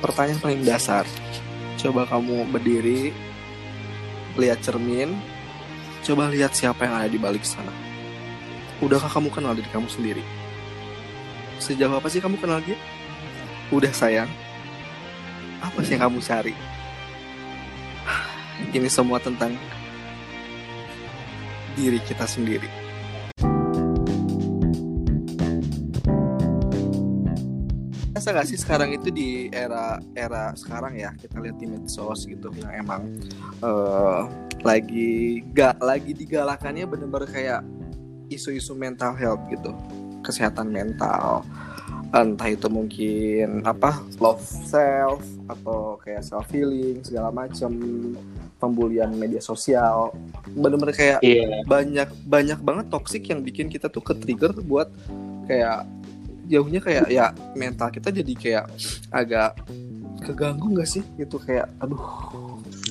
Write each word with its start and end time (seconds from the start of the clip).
pertanyaan 0.00 0.40
paling 0.40 0.62
dasar. 0.64 1.04
Coba 1.76 2.08
kamu 2.08 2.48
berdiri, 2.52 3.12
lihat 4.36 4.60
cermin, 4.64 5.16
coba 6.04 6.28
lihat 6.32 6.52
siapa 6.56 6.84
yang 6.88 6.94
ada 6.96 7.08
di 7.08 7.20
balik 7.20 7.44
sana. 7.44 7.72
Udahkah 8.80 9.12
kamu 9.12 9.28
kenal 9.28 9.52
diri 9.52 9.68
kamu 9.68 9.88
sendiri? 9.88 10.24
Sejauh 11.60 11.92
apa 11.92 12.08
sih 12.08 12.20
kamu 12.24 12.40
kenal 12.40 12.64
dia? 12.64 12.76
Udah 13.68 13.92
sayang? 13.92 14.28
Apa 15.60 15.84
sih 15.84 15.96
yang 15.96 16.08
kamu 16.08 16.24
cari? 16.24 16.56
Ini 18.76 18.88
semua 18.88 19.20
tentang 19.20 19.52
diri 21.76 22.00
kita 22.04 22.24
sendiri. 22.24 22.79
Rasa 28.30 28.38
gak 28.38 28.46
sih 28.46 28.58
sekarang 28.62 28.90
itu 28.94 29.08
di 29.10 29.50
era 29.50 29.98
era 30.14 30.54
sekarang 30.54 30.94
ya 30.94 31.10
kita 31.18 31.42
lihat 31.42 31.58
di 31.58 31.66
medsos 31.66 32.30
gitu 32.30 32.46
yang 32.54 32.86
emang 32.86 33.02
eh, 33.58 34.22
lagi 34.62 35.42
gak 35.50 35.82
lagi 35.82 36.14
digalakannya 36.14 36.86
bener-bener 36.86 37.26
kayak 37.26 37.60
isu-isu 38.30 38.78
mental 38.78 39.18
health 39.18 39.42
gitu 39.50 39.74
kesehatan 40.22 40.70
mental 40.70 41.42
entah 42.10 42.46
itu 42.46 42.70
mungkin 42.70 43.66
apa 43.66 43.98
love 44.22 44.42
self 44.42 45.26
atau 45.50 45.98
kayak 45.98 46.22
self 46.22 46.46
healing 46.54 47.02
segala 47.02 47.34
macam 47.34 47.74
pembulian 48.62 49.10
media 49.10 49.42
sosial 49.42 50.14
bener-bener 50.54 50.94
kayak 50.94 51.18
Iya. 51.18 51.66
banyak 51.66 52.10
banyak 52.30 52.58
banget 52.62 52.86
toxic 52.94 53.26
yang 53.26 53.42
bikin 53.42 53.66
kita 53.66 53.90
tuh 53.90 54.06
ke 54.06 54.14
trigger 54.14 54.54
buat 54.62 54.86
kayak 55.50 55.82
jauhnya 56.50 56.82
kayak 56.82 57.06
ya 57.06 57.30
mental 57.54 57.88
kita 57.94 58.10
jadi 58.10 58.32
kayak 58.34 58.64
agak 59.14 59.54
keganggu 60.26 60.74
nggak 60.74 60.88
sih 60.90 61.06
gitu 61.16 61.38
kayak 61.38 61.70
aduh 61.78 62.02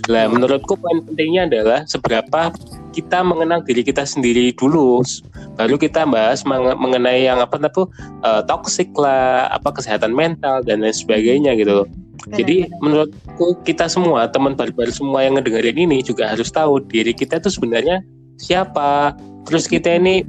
Lah, 0.10 0.26
menurutku 0.26 0.74
poin 0.74 1.06
pentingnya 1.06 1.46
adalah 1.46 1.86
seberapa 1.86 2.50
kita 2.98 3.22
mengenal 3.22 3.62
diri 3.62 3.86
kita 3.86 4.02
sendiri 4.10 4.50
dulu, 4.58 5.06
baru 5.54 5.78
kita 5.78 6.02
bahas 6.10 6.42
menge- 6.50 6.74
mengenai 6.82 7.30
yang 7.30 7.38
apa 7.38 7.62
tuh 7.70 7.86
eh, 8.26 8.42
toxic 8.50 8.90
lah, 8.98 9.46
apa 9.54 9.70
kesehatan 9.70 10.10
mental 10.10 10.66
dan 10.66 10.82
lain 10.82 10.98
sebagainya 10.98 11.54
gitu. 11.62 11.86
loh. 11.86 11.88
Jadi 12.34 12.66
menurutku 12.82 13.62
kita 13.62 13.86
semua 13.86 14.26
teman 14.34 14.58
barbar 14.58 14.90
semua 14.90 15.22
yang 15.22 15.38
ngedengerin 15.38 15.78
ini 15.78 16.02
juga 16.02 16.34
harus 16.34 16.50
tahu 16.50 16.82
diri 16.90 17.14
kita 17.14 17.38
tuh 17.38 17.54
sebenarnya 17.54 18.02
siapa. 18.42 19.14
Terus 19.46 19.70
kita 19.70 19.94
ini 19.94 20.26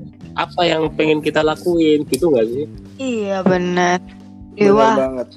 apa 0.46 0.62
yang 0.64 0.88
pengen 0.96 1.20
kita 1.20 1.44
lakuin 1.44 2.04
gitu 2.08 2.32
nggak 2.32 2.46
sih? 2.48 2.64
Iya 2.96 3.44
benar. 3.44 4.00
bener 4.00 4.56
Dewa, 4.56 4.88
banget 4.96 5.28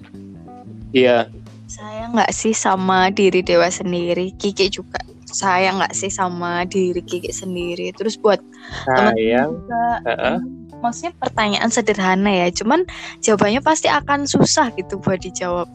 Iya. 0.94 1.18
saya 1.66 2.06
nggak 2.14 2.32
sih 2.32 2.54
sama 2.54 3.09
diri 3.09 3.42
Dewa 3.42 3.66
sendiri. 3.68 4.30
Kiki 4.38 4.70
juga 4.70 5.02
saya 5.26 5.74
nggak 5.74 5.94
sih 5.98 6.12
sama 6.14 6.70
diri 6.70 7.02
Kiki 7.02 7.34
sendiri. 7.34 7.90
Terus 7.98 8.14
buat 8.16 8.38
teman 8.86 9.18
Sayang. 9.18 9.50
juga, 9.50 9.86
Heeh. 10.06 10.38
maksudnya 10.86 11.12
pertanyaan 11.18 11.70
sederhana 11.74 12.30
ya. 12.30 12.48
Cuman 12.54 12.86
jawabannya 13.26 13.62
pasti 13.66 13.90
akan 13.90 14.30
susah 14.30 14.70
gitu 14.78 15.02
buat 15.02 15.18
dijawab. 15.26 15.66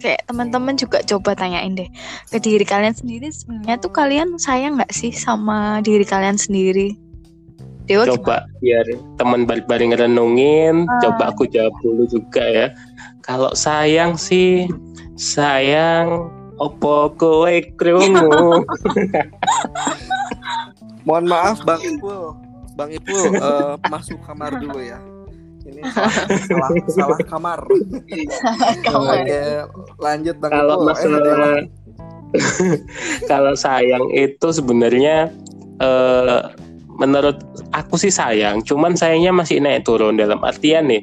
Kayak 0.00 0.24
teman-teman 0.28 0.76
juga 0.76 1.00
coba 1.04 1.32
tanyain 1.36 1.72
deh 1.76 1.88
ke 2.28 2.36
diri 2.40 2.64
kalian 2.64 2.92
sendiri 2.92 3.28
sebenarnya 3.32 3.80
tuh 3.80 3.92
kalian 3.92 4.36
sayang 4.36 4.76
nggak 4.76 4.92
sih 4.92 5.12
sama 5.12 5.80
diri 5.84 6.04
kalian 6.08 6.36
sendiri? 6.40 6.96
Dewa 7.84 8.04
gimana? 8.08 8.16
coba. 8.16 8.36
biar 8.64 8.86
teman 9.20 9.44
barbar 9.44 9.80
ngerenungin 9.80 10.88
Ah. 10.88 11.00
coba 11.04 11.22
aku 11.32 11.44
jawab 11.44 11.72
dulu 11.84 12.08
juga 12.08 12.40
ya. 12.40 12.66
Kalau 13.20 13.52
sayang 13.52 14.16
sih 14.16 14.68
sayang 15.16 16.28
opo 16.56 17.12
kowe 17.16 17.54
krungu? 17.76 18.64
Mohon 21.04 21.24
maaf 21.28 21.60
bang 21.62 21.80
Ipul 21.84 22.32
bang 22.74 22.90
Ipul 22.90 23.22
eh, 23.36 23.74
masuk 23.92 24.18
kamar 24.24 24.56
dulu 24.56 24.80
ya. 24.80 24.96
Ini 25.64 25.80
salah 25.92 26.12
salah, 26.44 26.68
salah 26.88 27.18
kamar. 27.24 27.60
Kamar. 28.84 29.16
oke 29.20 29.40
lanjut 30.00 30.36
bang 30.40 30.52
kalau 30.52 30.74
Ipul 30.76 30.80
Eh, 30.80 30.86
masalah 30.88 31.56
kalau 33.30 33.54
sayang 33.54 34.10
itu 34.10 34.48
sebenarnya 34.50 35.28
eh, 35.78 36.40
menurut 36.98 37.42
aku 37.74 37.98
sih 37.98 38.12
sayang 38.12 38.62
cuman 38.62 38.94
sayangnya 38.94 39.34
masih 39.34 39.58
naik 39.58 39.86
turun 39.86 40.18
dalam 40.18 40.38
artian 40.42 40.86
nih 40.86 41.02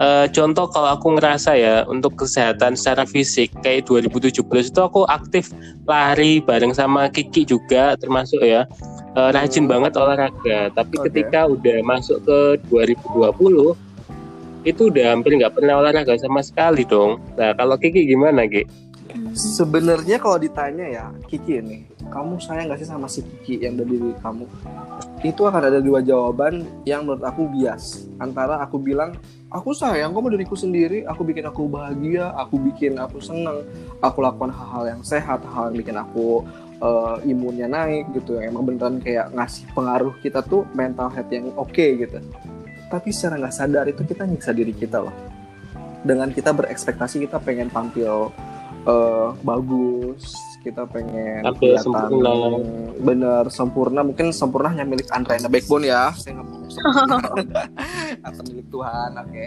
eh, 0.00 0.26
contoh 0.32 0.68
kalau 0.68 0.96
aku 0.96 1.16
ngerasa 1.16 1.56
ya 1.56 1.76
untuk 1.88 2.20
kesehatan 2.20 2.76
secara 2.76 3.08
fisik 3.08 3.52
kayak 3.64 3.88
2017 3.88 4.44
itu 4.44 4.80
aku 4.80 5.08
aktif 5.08 5.50
lari 5.88 6.40
bareng 6.44 6.76
sama 6.76 7.08
Kiki 7.08 7.48
juga 7.48 7.96
termasuk 7.96 8.44
ya 8.44 8.68
eh, 9.16 9.30
rajin 9.32 9.64
banget 9.64 9.96
olahraga 9.96 10.72
tapi 10.76 11.00
Oke. 11.00 11.08
ketika 11.10 11.48
udah 11.48 11.78
masuk 11.84 12.20
ke 12.24 12.38
2020 12.68 13.76
itu 14.62 14.94
udah 14.94 15.10
hampir 15.10 15.34
nggak 15.34 15.58
pernah 15.58 15.82
olahraga 15.82 16.14
sama 16.20 16.44
sekali 16.44 16.84
dong 16.86 17.18
nah 17.34 17.56
kalau 17.56 17.74
Kiki 17.80 18.04
gimana 18.04 18.44
Ki? 18.46 18.62
Sebenarnya 19.32 20.16
kalau 20.20 20.36
ditanya 20.36 20.86
ya 20.88 21.04
Kiki 21.28 21.60
ini, 21.60 21.88
kamu 22.12 22.36
sayang 22.40 22.68
gak 22.72 22.80
sih 22.80 22.88
sama 22.88 23.08
si 23.08 23.24
Kiki 23.24 23.64
yang 23.64 23.80
diri 23.80 24.12
kamu? 24.20 24.44
Itu 25.24 25.46
akan 25.46 25.62
ada 25.72 25.80
dua 25.80 26.04
jawaban 26.04 26.66
yang 26.84 27.06
menurut 27.06 27.24
aku 27.24 27.48
bias. 27.48 28.08
Antara 28.18 28.60
aku 28.60 28.76
bilang, 28.76 29.16
aku 29.52 29.72
sayang 29.72 30.12
kamu 30.12 30.36
diriku 30.36 30.56
sendiri, 30.56 31.04
aku 31.04 31.22
bikin 31.24 31.44
aku 31.48 31.68
bahagia, 31.68 32.32
aku 32.36 32.58
bikin 32.58 32.96
aku 32.98 33.20
seneng, 33.20 33.64
aku 34.00 34.24
lakukan 34.24 34.50
hal-hal 34.50 34.98
yang 34.98 35.02
sehat, 35.04 35.44
hal 35.46 35.72
yang 35.72 35.76
bikin 35.78 35.96
aku 35.96 36.42
eh, 36.80 37.16
imunnya 37.28 37.68
naik 37.68 38.10
gitu. 38.16 38.40
Yang 38.40 38.52
emang 38.52 38.64
beneran 38.68 38.96
kayak 39.00 39.30
ngasih 39.32 39.64
pengaruh 39.72 40.14
kita 40.20 40.40
tuh 40.44 40.68
mental 40.76 41.08
health 41.12 41.30
yang 41.30 41.52
oke 41.54 41.84
gitu. 41.84 42.18
Tapi 42.92 43.08
secara 43.08 43.40
nggak 43.40 43.54
sadar 43.56 43.84
itu 43.88 44.02
kita 44.04 44.28
nyiksa 44.28 44.52
diri 44.52 44.76
kita 44.76 45.00
loh. 45.00 45.14
Dengan 46.02 46.34
kita 46.34 46.50
berekspektasi 46.50 47.24
kita 47.24 47.38
pengen 47.38 47.70
tampil 47.70 48.34
eh, 48.86 49.28
bagus. 49.42 50.24
Kita 50.62 50.86
pengen 50.86 51.42
kelihatan 51.58 51.82
sempurna. 51.82 52.30
bener 53.02 53.44
sempurna. 53.50 54.00
Mungkin 54.06 54.30
sempurna 54.30 54.70
hanya 54.70 54.86
milik 54.86 55.10
Andra 55.10 55.34
and 55.34 55.42
the 55.42 55.50
Backbone 55.50 55.90
ya. 55.90 56.14
Saya 56.14 56.38
nggak 56.38 56.46
mau 56.46 56.62
sempurna 56.70 57.18
atau 58.30 58.42
milik 58.46 58.66
Tuhan 58.70 59.10
oke. 59.18 59.44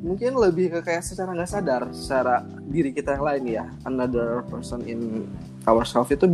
Mungkin 0.00 0.32
lebih 0.40 0.66
ke 0.72 0.80
kayak 0.80 1.04
secara 1.04 1.36
nggak 1.36 1.50
sadar 1.52 1.82
secara 1.92 2.40
diri 2.72 2.96
kita 2.96 3.20
yang 3.20 3.24
lain 3.28 3.44
ya. 3.44 3.64
Another 3.84 4.48
person 4.48 4.80
in 4.88 5.28
ourselves 5.68 6.08
itu 6.08 6.24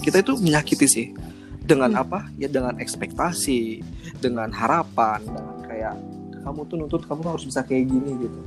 kita 0.00 0.24
itu 0.24 0.32
menyakiti 0.40 0.88
sih. 0.88 1.08
Dengan 1.60 2.00
apa? 2.00 2.32
Ya 2.40 2.48
dengan 2.48 2.80
ekspektasi 2.80 3.84
dengan 4.24 4.48
harapan 4.56 5.20
dengan 5.20 5.56
kayak 5.68 5.94
kamu 6.46 6.60
tuh 6.70 6.76
nuntut 6.78 7.02
kamu 7.04 7.20
harus 7.26 7.44
bisa 7.44 7.60
kayak 7.60 7.90
gini 7.90 8.24
gitu. 8.24 8.40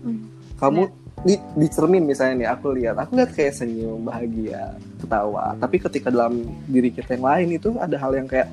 Hmm. 0.00 0.24
kamu 0.56 0.88
di, 1.20 1.36
di 1.36 1.66
cermin 1.68 2.08
misalnya 2.08 2.34
nih 2.46 2.48
aku 2.48 2.66
lihat 2.72 2.96
aku 2.96 3.12
lihat 3.20 3.30
kayak 3.36 3.52
senyum 3.52 4.00
bahagia 4.04 4.74
ketawa. 5.00 5.52
Tapi 5.60 5.76
ketika 5.76 6.08
dalam 6.08 6.48
diri 6.64 6.88
kita 6.88 7.16
yang 7.16 7.26
lain 7.26 7.48
itu 7.60 7.76
ada 7.76 7.96
hal 8.00 8.12
yang 8.16 8.28
kayak 8.28 8.48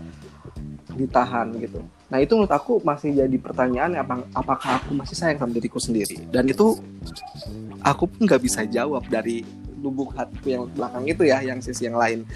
ditahan 0.97 1.53
gitu. 1.61 1.79
Nah 2.09 2.17
itu 2.19 2.33
menurut 2.35 2.51
aku 2.51 2.81
masih 2.83 3.13
jadi 3.15 3.37
pertanyaan 3.39 3.95
apa 3.95 4.25
apakah 4.33 4.81
aku 4.83 4.91
masih 4.97 5.15
sayang 5.15 5.39
sama 5.39 5.53
diriku 5.55 5.79
sendiri? 5.79 6.27
Dan 6.27 6.49
itu 6.49 6.75
aku 7.85 8.03
pun 8.09 8.27
nggak 8.27 8.41
bisa 8.43 8.67
jawab 8.67 9.05
dari 9.07 9.47
lubuk 9.77 10.11
hatiku 10.17 10.47
yang 10.49 10.63
belakang 10.73 11.05
itu 11.05 11.23
ya 11.23 11.39
yang 11.45 11.61
sisi 11.63 11.87
yang 11.87 11.95
lain. 11.95 12.27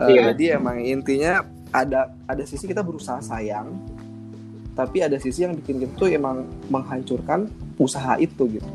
Iya. 0.00 0.32
jadi 0.32 0.56
emang 0.56 0.80
intinya 0.80 1.44
ada 1.68 2.10
ada 2.24 2.42
sisi 2.48 2.64
kita 2.64 2.80
berusaha 2.80 3.20
sayang 3.20 3.76
tapi 4.72 5.04
ada 5.04 5.20
sisi 5.20 5.44
yang 5.44 5.52
bikin 5.52 5.84
tuh 6.00 6.08
emang 6.08 6.48
menghancurkan 6.72 7.44
usaha 7.76 8.16
itu 8.16 8.56
gitu 8.56 8.70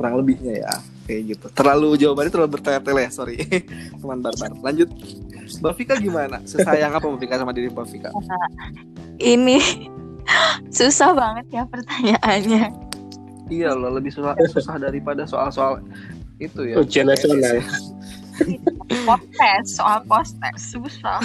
kurang 0.00 0.16
lebihnya 0.16 0.64
ya 0.64 0.72
kayak 1.04 1.22
gitu 1.36 1.46
terlalu 1.52 1.92
jawabannya 2.00 2.32
terlalu 2.32 2.50
bertele-tele 2.56 3.00
ya 3.04 3.10
sorry 3.12 3.36
teman 4.00 4.24
barbar 4.24 4.56
lanjut 4.64 4.88
Mbak 5.60 5.72
Vika 5.76 5.94
gimana 6.00 6.40
sesayang 6.48 6.96
apa 6.96 7.04
Mbak 7.04 7.20
Vika 7.20 7.36
sama 7.36 7.52
diri 7.52 7.68
Mbak 7.68 7.86
Vika 7.92 8.08
Ini 9.20 9.60
susah 10.80 11.12
banget 11.12 11.46
ya 11.52 11.68
pertanyaannya. 11.68 12.72
iya 13.52 13.76
loh 13.76 13.92
lebih 13.92 14.08
susah 14.08 14.32
susah 14.48 14.80
daripada 14.80 15.28
soal-soal 15.28 15.84
itu 16.40 16.64
ya 16.64 16.80
Ujian 16.80 17.04
nasional. 17.04 17.60
Postes 19.04 19.76
soal 19.76 20.00
postes 20.08 20.56
susah. 20.72 21.20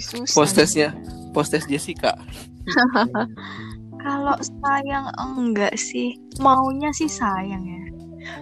Susah. 0.00 0.32
postesnya 0.32 0.88
postes 1.36 1.68
Jessica 1.68 2.16
Kalau 4.04 4.36
sayang 4.36 5.08
enggak 5.16 5.72
sih, 5.80 6.20
maunya 6.36 6.92
sih 6.92 7.08
sayang 7.08 7.64
ya. 7.64 7.84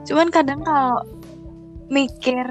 Cuman 0.09 0.29
kadang 0.33 0.65
kalau 0.65 1.05
mikir 1.93 2.47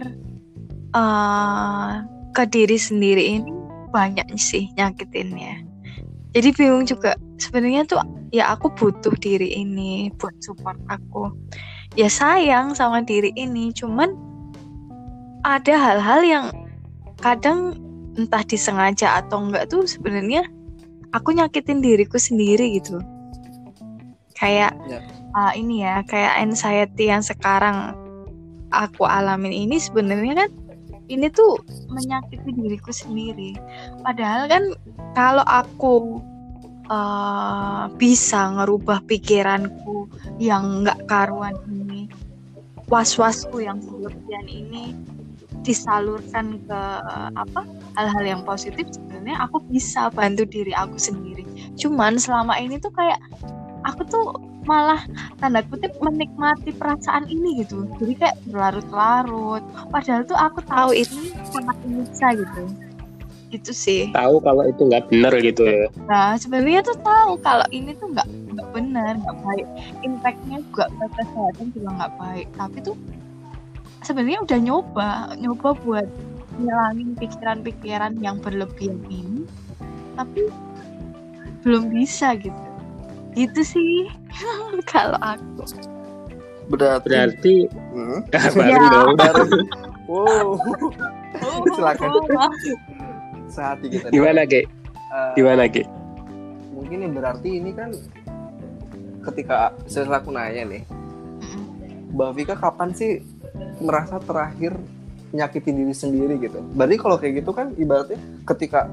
eh 0.92 1.92
ke 2.32 2.44
diri 2.48 2.78
sendiri 2.80 3.24
ini 3.40 3.52
banyak 3.92 4.28
sih 4.40 4.72
nyakitinnya. 4.80 5.68
Jadi 6.32 6.50
bingung 6.56 6.88
juga. 6.88 7.16
Sebenarnya 7.42 7.84
tuh 7.90 8.00
ya 8.32 8.54
aku 8.54 8.72
butuh 8.72 9.12
diri 9.20 9.52
ini 9.58 10.14
buat 10.16 10.36
support 10.40 10.80
aku. 10.88 11.34
ya 12.00 12.08
sayang 12.08 12.72
sama 12.72 13.04
diri 13.04 13.36
ini 13.36 13.76
cuman 13.76 14.16
ada 15.44 15.76
hal-hal 15.76 16.22
yang 16.24 16.46
kadang 17.20 17.76
entah 18.16 18.44
disengaja 18.48 19.20
atau 19.20 19.44
enggak 19.44 19.68
tuh 19.68 19.84
sebenarnya 19.84 20.48
aku 21.12 21.36
nyakitin 21.36 21.84
diriku 21.84 22.16
sendiri 22.16 22.80
gitu 22.80 23.04
kayak 24.40 24.72
Ya. 24.88 25.04
Ah, 25.36 25.52
ini 25.56 25.84
ya 25.86 26.04
kayak 26.08 26.40
anxiety 26.40 27.12
yang 27.12 27.24
sekarang 27.24 27.96
aku 28.72 29.04
alamin 29.04 29.52
ini 29.52 29.78
sebenarnya 29.80 30.48
kan 30.48 30.50
ini 31.12 31.28
tuh 31.28 31.60
menyakiti 31.92 32.56
diriku 32.56 32.92
sendiri. 32.96 33.60
Padahal 34.00 34.48
kan 34.48 34.64
kalau 35.12 35.44
aku 35.44 36.24
eh, 36.88 37.84
bisa 38.00 38.56
ngerubah 38.56 39.04
pikiranku 39.08 40.08
yang 40.40 40.88
nggak 40.88 41.04
karuan 41.12 41.56
ini 41.68 42.08
was-wasku 42.92 43.64
yang 43.64 43.80
berlebihan 43.80 44.48
ini 44.52 44.96
disalurkan 45.64 46.58
ke 46.66 46.82
apa 47.38 47.64
hal-hal 47.96 48.24
yang 48.26 48.42
positif 48.42 48.90
sebenarnya 48.90 49.46
aku 49.46 49.62
bisa 49.70 50.10
bantu 50.12 50.44
diri 50.44 50.74
aku 50.76 50.98
sendiri. 50.98 51.46
Cuman 51.78 52.18
selama 52.18 52.58
ini 52.58 52.82
tuh 52.82 52.92
kayak 52.92 53.20
aku 53.86 54.02
tuh 54.10 54.26
malah 54.66 55.02
tanda 55.42 55.66
kutip 55.66 55.94
menikmati 55.98 56.74
perasaan 56.76 57.26
ini 57.28 57.66
gitu. 57.66 57.90
Jadi 57.98 58.14
kayak 58.18 58.38
berlarut-larut. 58.50 59.64
Padahal 59.90 60.22
tuh 60.26 60.38
aku 60.38 60.60
tahu 60.66 60.92
ini 60.94 61.34
sangat 61.50 61.78
bisa 61.86 62.28
gitu. 62.38 62.64
Itu 63.52 63.72
sih. 63.76 64.14
Tahu 64.14 64.40
kalau 64.46 64.64
itu 64.70 64.82
nggak 64.88 65.12
benar 65.12 65.34
gitu 65.42 65.64
ya. 65.66 65.86
Nah, 66.08 66.38
sebenarnya 66.38 66.86
tuh 66.86 66.98
tahu 67.02 67.36
kalau 67.42 67.68
ini 67.74 67.92
tuh 67.98 68.14
nggak 68.14 68.28
nggak 68.56 68.70
benar, 68.72 69.18
nggak 69.20 69.38
baik. 69.44 69.68
Impactnya 70.06 70.58
juga 70.72 70.86
ke 70.88 71.06
kesehatan 71.20 71.66
juga 71.76 71.90
nggak 71.98 72.14
baik. 72.16 72.48
Tapi 72.56 72.78
tuh 72.86 72.96
sebenarnya 74.06 74.40
udah 74.46 74.60
nyoba, 74.62 75.10
nyoba 75.38 75.70
buat 75.84 76.08
ngilangin 76.62 77.18
pikiran-pikiran 77.18 78.20
yang 78.20 78.38
berlebihan 78.44 79.00
ini, 79.08 79.48
tapi 80.20 80.52
belum 81.66 81.90
bisa 81.90 82.38
gitu. 82.38 82.64
Gitu 83.32 83.62
sih 83.64 84.12
kalau 84.92 85.20
aku. 85.20 85.64
Berarti, 86.70 87.04
berarti 87.10 87.56
Hmm? 87.92 88.20
baru 88.56 88.72
Ya. 88.72 88.88
dong 88.90 89.16
wow, 90.08 90.48
Silakan. 91.76 92.10
Oh, 92.12 92.52
sehati 93.48 93.86
kita. 93.92 94.08
gimana 94.10 94.48
Ge? 94.48 94.64
Eh, 94.64 95.32
gimana 95.36 95.68
Ge? 95.68 95.84
mungkin 96.72 96.98
ini 97.04 97.12
berarti 97.12 97.50
ini 97.60 97.72
kan 97.72 97.92
ketika 99.22 99.76
setelah 99.86 100.18
aku 100.18 100.32
nanya 100.32 100.66
nih, 100.66 100.84
Mbak 102.10 102.32
Vika 102.34 102.56
kapan 102.58 102.90
sih 102.92 103.22
merasa 103.80 104.18
terakhir 104.18 104.76
nyakitin 105.32 105.76
diri 105.78 105.94
sendiri 105.94 106.36
gitu? 106.40 106.60
Berarti 106.74 106.96
kalau 106.98 107.16
kayak 107.16 107.44
gitu 107.44 107.52
kan 107.52 107.72
ibaratnya 107.76 108.18
ketika 108.46 108.90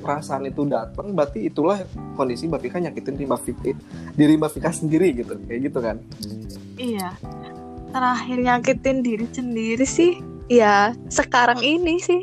perasaan 0.00 0.48
itu 0.48 0.64
datang, 0.64 1.12
berarti 1.12 1.46
itulah 1.46 1.78
kondisi 2.16 2.48
Mbak 2.48 2.60
Vika 2.64 2.78
nyakitin 2.80 3.14
diri 3.20 3.26
Mbak 3.28 3.42
Vika, 3.44 3.70
diri 4.16 4.34
Mbak 4.40 4.50
Vika 4.56 4.70
sendiri 4.72 5.08
gitu, 5.14 5.36
kayak 5.46 5.60
gitu 5.68 5.78
kan? 5.78 5.96
Iya. 6.80 7.08
Terakhir 7.90 8.36
nyakitin 8.40 8.96
diri 9.04 9.26
sendiri 9.28 9.84
sih, 9.84 10.18
ya 10.48 10.96
sekarang 11.12 11.60
ini 11.60 12.00
sih. 12.00 12.22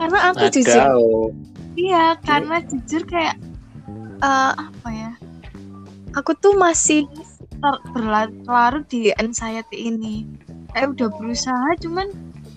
Karena 0.00 0.32
aku 0.32 0.48
jujur 0.48 0.80
Ada. 0.80 0.96
Iya, 1.76 2.04
karena 2.24 2.56
jujur 2.64 3.02
kayak 3.04 3.36
eh, 4.20 4.52
apa 4.56 4.88
ya? 4.88 5.12
Aku 6.16 6.34
tuh 6.38 6.58
masih 6.58 7.06
ter- 7.60 7.82
berlarut-larut 7.92 8.84
di 8.88 9.12
anxiety 9.16 9.88
ini. 9.92 10.26
Kayak 10.72 10.96
udah 10.98 11.08
berusaha, 11.18 11.68
cuman 11.82 12.08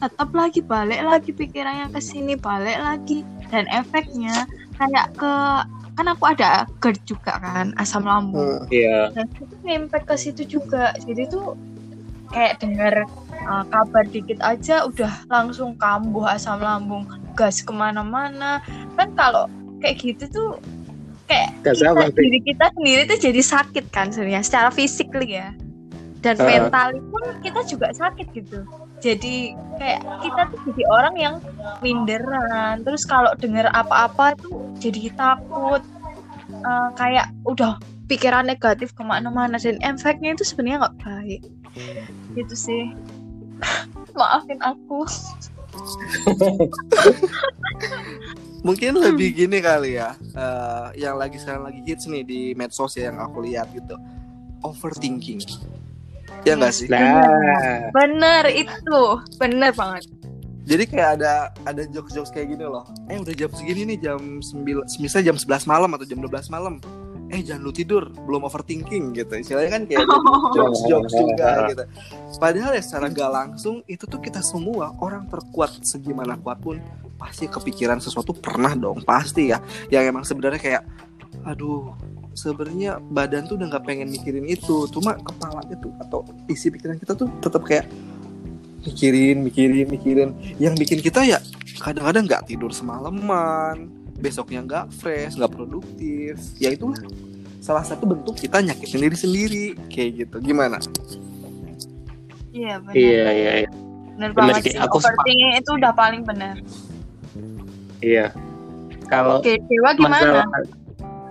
tetap 0.04 0.30
lagi 0.36 0.60
balik 0.60 1.00
lagi 1.00 1.32
pikirannya 1.32 1.88
ke 1.96 2.02
sini, 2.04 2.36
balik 2.36 2.76
lagi 2.76 3.24
dan 3.54 3.70
efeknya 3.70 4.50
kayak 4.82 5.14
ke 5.14 5.34
kan 5.94 6.10
aku 6.10 6.26
ada 6.26 6.66
GERD 6.82 6.98
juga 7.06 7.38
kan, 7.38 7.70
asam 7.78 8.02
lambung. 8.02 8.66
Iya. 8.74 9.14
Dan 9.14 9.30
itu 9.38 9.56
ngimpact 9.62 10.10
ke 10.10 10.16
situ 10.18 10.42
juga. 10.58 10.90
Jadi 11.06 11.30
tuh 11.30 11.54
kayak 12.34 12.66
dengar 12.66 13.06
uh, 13.46 13.62
kabar 13.70 14.02
dikit 14.10 14.42
aja 14.42 14.90
udah 14.90 15.14
langsung 15.30 15.78
kambuh 15.78 16.26
asam 16.34 16.58
lambung, 16.58 17.06
gas 17.38 17.62
ke 17.62 17.70
mana-mana. 17.70 18.58
Kan 18.98 19.14
kalau 19.14 19.46
kayak 19.86 20.02
gitu 20.02 20.26
tuh 20.34 20.50
kayak 21.30 21.54
Gas 21.62 21.78
kita, 21.78 21.94
apa, 21.94 22.10
diri 22.10 22.42
kita 22.42 22.66
sendiri 22.74 23.02
tuh 23.06 23.20
jadi 23.22 23.42
sakit 23.46 23.86
kan 23.94 24.10
sebenarnya 24.10 24.42
secara 24.42 24.74
fisik 24.74 25.14
ya. 25.22 25.54
Dan 26.26 26.42
Uh. 26.42 26.48
mental 26.50 26.98
pun 27.14 27.24
kita 27.46 27.62
juga 27.70 27.94
sakit 27.94 28.34
gitu. 28.34 28.66
Jadi 29.04 29.52
kayak 29.76 30.00
kita 30.24 30.42
tuh 30.48 30.60
jadi 30.72 30.84
orang 30.88 31.16
yang 31.20 31.36
minderan. 31.84 32.88
Terus 32.88 33.04
kalau 33.04 33.36
dengar 33.36 33.68
apa-apa 33.76 34.40
tuh 34.40 34.72
jadi 34.80 35.12
takut. 35.12 35.84
Uh, 36.64 36.88
kayak 36.96 37.28
udah 37.44 37.76
pikiran 38.08 38.48
negatif 38.48 38.96
ke 38.96 39.04
mana-mana. 39.04 39.60
Dan 39.60 39.76
efeknya 39.84 40.32
itu 40.40 40.48
sebenarnya 40.48 40.88
nggak 40.88 40.98
baik. 41.04 41.42
Gitu 42.40 42.56
sih. 42.56 42.96
Maafin 44.20 44.64
aku. 44.64 45.04
Mungkin 48.64 48.96
lebih 48.96 49.36
gini 49.36 49.60
kali 49.60 50.00
ya, 50.00 50.16
eh, 50.16 51.04
yang 51.04 51.20
lagi 51.20 51.36
sekarang 51.36 51.68
lagi 51.68 51.84
hits 51.84 52.08
nih 52.08 52.24
di 52.24 52.56
medsos 52.56 52.96
ya 52.96 53.12
yang 53.12 53.20
aku 53.20 53.44
lihat 53.44 53.68
gitu, 53.76 54.00
overthinking. 54.64 55.44
Ya 56.44 56.54
nggak 56.60 56.74
sih? 56.76 56.88
Nah, 56.92 57.88
bener 57.96 58.44
itu 58.52 59.00
bener 59.40 59.72
banget 59.72 60.10
Jadi 60.64 60.84
kayak 60.88 61.20
ada 61.20 61.52
ada 61.68 61.84
jokes-jokes 61.92 62.32
kayak 62.32 62.56
gini 62.56 62.64
loh. 62.64 62.88
Eh 63.12 63.20
udah 63.20 63.36
jam 63.36 63.52
segini 63.52 63.84
nih 63.84 64.00
jam 64.00 64.40
9 64.40 64.64
misalnya 65.04 65.36
jam 65.36 65.38
11 65.38 65.68
malam 65.68 65.92
atau 65.92 66.06
jam 66.08 66.20
12 66.24 66.48
malam. 66.56 66.80
Eh 67.28 67.44
jangan 67.44 67.68
lu 67.68 67.76
tidur, 67.76 68.08
belum 68.14 68.48
overthinking 68.48 69.12
gitu. 69.12 69.34
Istilahnya 69.44 69.72
kan 69.76 69.84
kayak 69.84 70.08
jokes-jokes 70.56 71.14
juga 71.20 71.68
gitu. 71.68 71.84
Padahal 72.40 72.80
ya 72.80 72.84
secara 72.84 73.12
gak 73.12 73.32
langsung 73.32 73.84
itu 73.92 74.08
tuh 74.08 74.24
kita 74.24 74.40
semua 74.40 74.96
orang 75.04 75.28
terkuat 75.28 75.84
segimana 75.84 76.40
kuat 76.40 76.64
pun 76.64 76.80
pasti 77.20 77.52
kepikiran 77.52 78.00
sesuatu 78.00 78.32
pernah 78.32 78.72
dong, 78.72 79.04
pasti 79.04 79.52
ya. 79.52 79.60
Yang 79.92 80.04
emang 80.16 80.24
sebenarnya 80.24 80.62
kayak 80.64 80.84
aduh 81.44 81.92
sebenarnya 82.34 83.00
badan 83.00 83.46
tuh 83.46 83.56
udah 83.58 83.68
nggak 83.70 83.86
pengen 83.86 84.10
mikirin 84.10 84.46
itu. 84.46 84.90
Cuma 84.90 85.18
kepala 85.18 85.62
itu 85.70 85.90
atau 86.02 86.26
isi 86.50 86.70
pikiran 86.74 86.98
kita 86.98 87.14
tuh 87.14 87.30
tetap 87.40 87.64
kayak 87.66 87.88
mikirin 88.84 89.46
mikirin 89.46 89.88
mikirin. 89.88 90.30
Yang 90.58 90.74
bikin 90.86 91.00
kita 91.00 91.22
ya 91.24 91.40
kadang-kadang 91.80 92.26
nggak 92.28 92.44
tidur 92.50 92.70
semalaman 92.74 93.90
besoknya 94.20 94.62
nggak 94.66 94.86
fresh 94.94 95.38
nggak 95.40 95.54
produktif. 95.54 96.38
Ya 96.58 96.74
itulah. 96.74 97.00
Salah 97.64 97.86
satu 97.88 98.04
bentuk 98.04 98.36
kita 98.36 98.60
nyakitin 98.60 99.00
diri 99.08 99.18
sendiri. 99.18 99.66
Kayak 99.88 100.10
gitu. 100.28 100.36
Gimana? 100.44 100.78
Iya 102.54 102.78
bener 102.86 102.94
iya 102.94 103.26
iya 103.34 103.52
iya. 103.66 103.70
bener, 104.14 104.30
banget 104.38 104.62
sih. 104.70 104.78
Aku 104.78 105.02
overthinking 105.02 105.58
itu 105.58 105.72
udah 105.74 105.90
paling 105.98 106.22
bener 106.22 106.62
Iya. 107.98 108.30
Kalau 109.10 109.42
oke 109.42 109.58
dewa 109.66 109.90
gimana? 109.98 110.44
masalah 110.44 110.83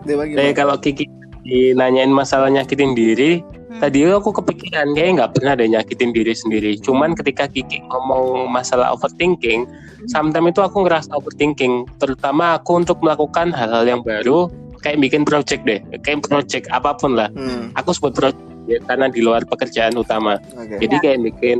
Dewa 0.02 0.22
gimana 0.26 0.52
kalau 0.52 0.76
Kiki 0.78 1.06
dinanyain 1.42 2.10
masalah 2.10 2.46
nyakitin 2.48 2.94
diri, 2.94 3.42
Hmm. 3.42 3.80
tadi 3.80 4.04
aku 4.04 4.30
kepikiran 4.30 4.92
kayak 4.92 5.10
nggak 5.16 5.30
pernah 5.32 5.52
ada 5.56 5.64
nyakitin 5.64 6.12
diri 6.12 6.36
sendiri. 6.36 6.76
Cuman 6.78 7.16
ketika 7.16 7.48
Kiki 7.48 7.82
ngomong 7.88 8.46
masalah 8.46 8.92
overthinking, 8.92 9.64
sometimes 10.06 10.52
itu 10.52 10.60
aku 10.60 10.84
ngerasa 10.84 11.10
overthinking, 11.16 11.88
terutama 11.96 12.60
aku 12.60 12.78
untuk 12.78 13.00
melakukan 13.00 13.50
hal-hal 13.50 13.82
yang 13.82 14.04
baru, 14.04 14.52
kayak 14.84 15.00
bikin 15.00 15.22
project 15.24 15.64
deh, 15.64 15.80
kayak 16.04 16.20
project 16.20 16.68
apa 16.68 16.94
pun 16.94 17.16
lah. 17.16 17.32
hmm, 17.32 17.72
Aku 17.80 17.96
sebut 17.96 18.12
project 18.12 18.38
ya, 18.68 18.78
karena 18.86 19.08
di 19.08 19.24
luar 19.24 19.42
pekerjaan 19.42 19.96
utama. 19.96 20.36
oke 20.52 20.78
Jadi 20.78 20.94
kayak 21.00 21.18
bikin 21.32 21.58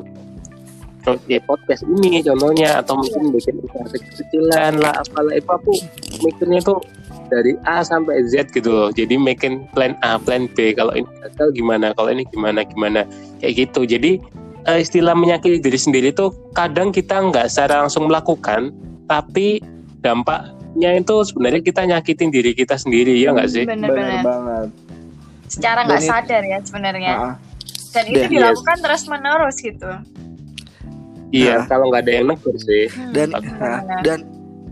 project 1.03 1.43
podcast 1.51 1.83
ini 1.83 2.23
contohnya 2.23 2.79
atau 2.79 2.95
mungkin 2.95 3.35
bikin 3.35 3.59
usaha 3.59 3.83
kecil-kecilan 3.91 4.79
lah 4.79 4.95
apalah 4.95 5.35
itu 5.35 5.51
aku 5.51 5.73
mikirnya 6.23 6.63
tuh 6.63 6.79
dari 7.33 7.57
A 7.65 7.81
sampai 7.81 8.29
Z 8.29 8.53
gitu 8.53 8.69
loh. 8.69 8.89
Jadi 8.93 9.17
making 9.17 9.73
plan 9.73 9.97
A, 10.01 10.21
plan 10.21 10.45
B. 10.47 10.77
Kalau 10.77 10.93
ini 10.93 11.09
gagal 11.25 11.49
gimana? 11.57 11.97
Kalau 11.97 12.13
ini 12.13 12.29
gimana? 12.29 12.61
Gimana? 12.63 13.09
Kayak 13.41 13.53
gitu. 13.67 13.89
Jadi 13.89 14.21
eh, 14.63 14.79
istilah 14.79 15.17
menyakiti 15.17 15.59
diri 15.59 15.81
sendiri 15.81 16.13
tuh 16.13 16.29
kadang 16.53 16.93
kita 16.93 17.19
nggak 17.19 17.49
secara 17.49 17.83
langsung 17.83 18.07
melakukan, 18.07 18.69
tapi 19.09 19.65
dampaknya 19.99 20.95
itu 20.95 21.17
sebenarnya 21.25 21.61
kita 21.61 21.83
nyakitin 21.83 22.29
diri 22.29 22.53
kita 22.53 22.77
sendiri 22.77 23.17
ya 23.17 23.33
nggak 23.33 23.49
sih? 23.49 23.65
benar 23.65 23.91
banget 24.21 24.69
secara 25.47 25.85
nggak 25.85 26.01
itu- 26.01 26.09
sadar 26.11 26.43
ya 26.43 26.59
sebenarnya 26.65 27.13
Ah, 27.13 27.35
dan 27.93 28.05
itu 28.09 28.25
Dan- 28.25 28.33
dilakukan 28.33 28.77
terus 28.81 29.03
menerus 29.07 29.57
gitu 29.59 29.93
Iya, 31.33 31.65
Nah. 31.65 31.65
kalau 31.65 31.89
nggak 31.89 32.03
ada 32.05 32.13
yang 32.13 32.27
negur 32.29 32.53
sih. 32.61 32.93
Hmm, 32.93 33.09
dan 33.17 33.33
nah, 33.33 33.81
dan 34.05 34.21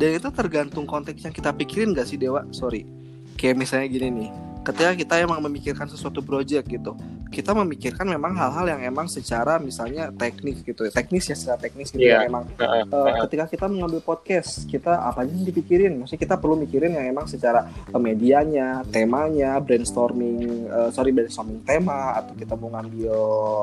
dan 0.00 0.16
itu 0.16 0.28
tergantung 0.32 0.88
konteks 0.88 1.20
yang 1.28 1.34
kita 1.36 1.52
pikirin 1.52 1.92
gak 1.92 2.08
sih 2.08 2.16
Dewa? 2.16 2.48
Sorry. 2.56 2.88
Kayak 3.36 3.60
misalnya 3.60 3.86
gini 3.92 4.08
nih. 4.08 4.30
Ketika 4.64 4.96
kita 4.96 5.14
emang 5.20 5.44
memikirkan 5.44 5.84
sesuatu 5.92 6.24
project 6.24 6.64
gitu 6.72 6.96
kita 7.30 7.54
memikirkan 7.54 8.04
memang 8.04 8.34
hal-hal 8.34 8.66
yang 8.68 8.82
emang 8.84 9.06
secara 9.06 9.56
misalnya 9.56 10.10
teknis 10.12 10.60
gitu 10.60 10.82
teknis 10.88 11.24
ya 11.24 11.34
secara 11.34 11.58
teknis 11.60 11.88
gitu 11.88 12.02
Iya. 12.02 12.20
yang 12.20 12.28
emang 12.28 12.44
heeh. 12.52 12.82
ketika 13.24 13.44
kita 13.48 13.66
mengambil 13.66 14.00
podcast 14.00 14.66
kita 14.66 14.98
apa 15.00 15.22
aja 15.22 15.30
yang 15.30 15.46
dipikirin 15.46 15.94
maksudnya 15.96 16.20
kita 16.20 16.34
perlu 16.34 16.58
mikirin 16.58 16.90
yang 16.90 17.06
emang 17.06 17.24
secara 17.24 17.64
eh, 17.70 17.96
medianya 17.96 18.82
temanya 18.84 19.56
brainstorming 19.58 20.38
eh, 20.66 20.90
sorry 20.90 21.10
brainstorming 21.10 21.62
tema 21.62 22.14
atau 22.16 22.34
kita 22.34 22.54
mau 22.54 22.70
ngambil 22.70 23.14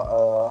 eh, 0.07 0.47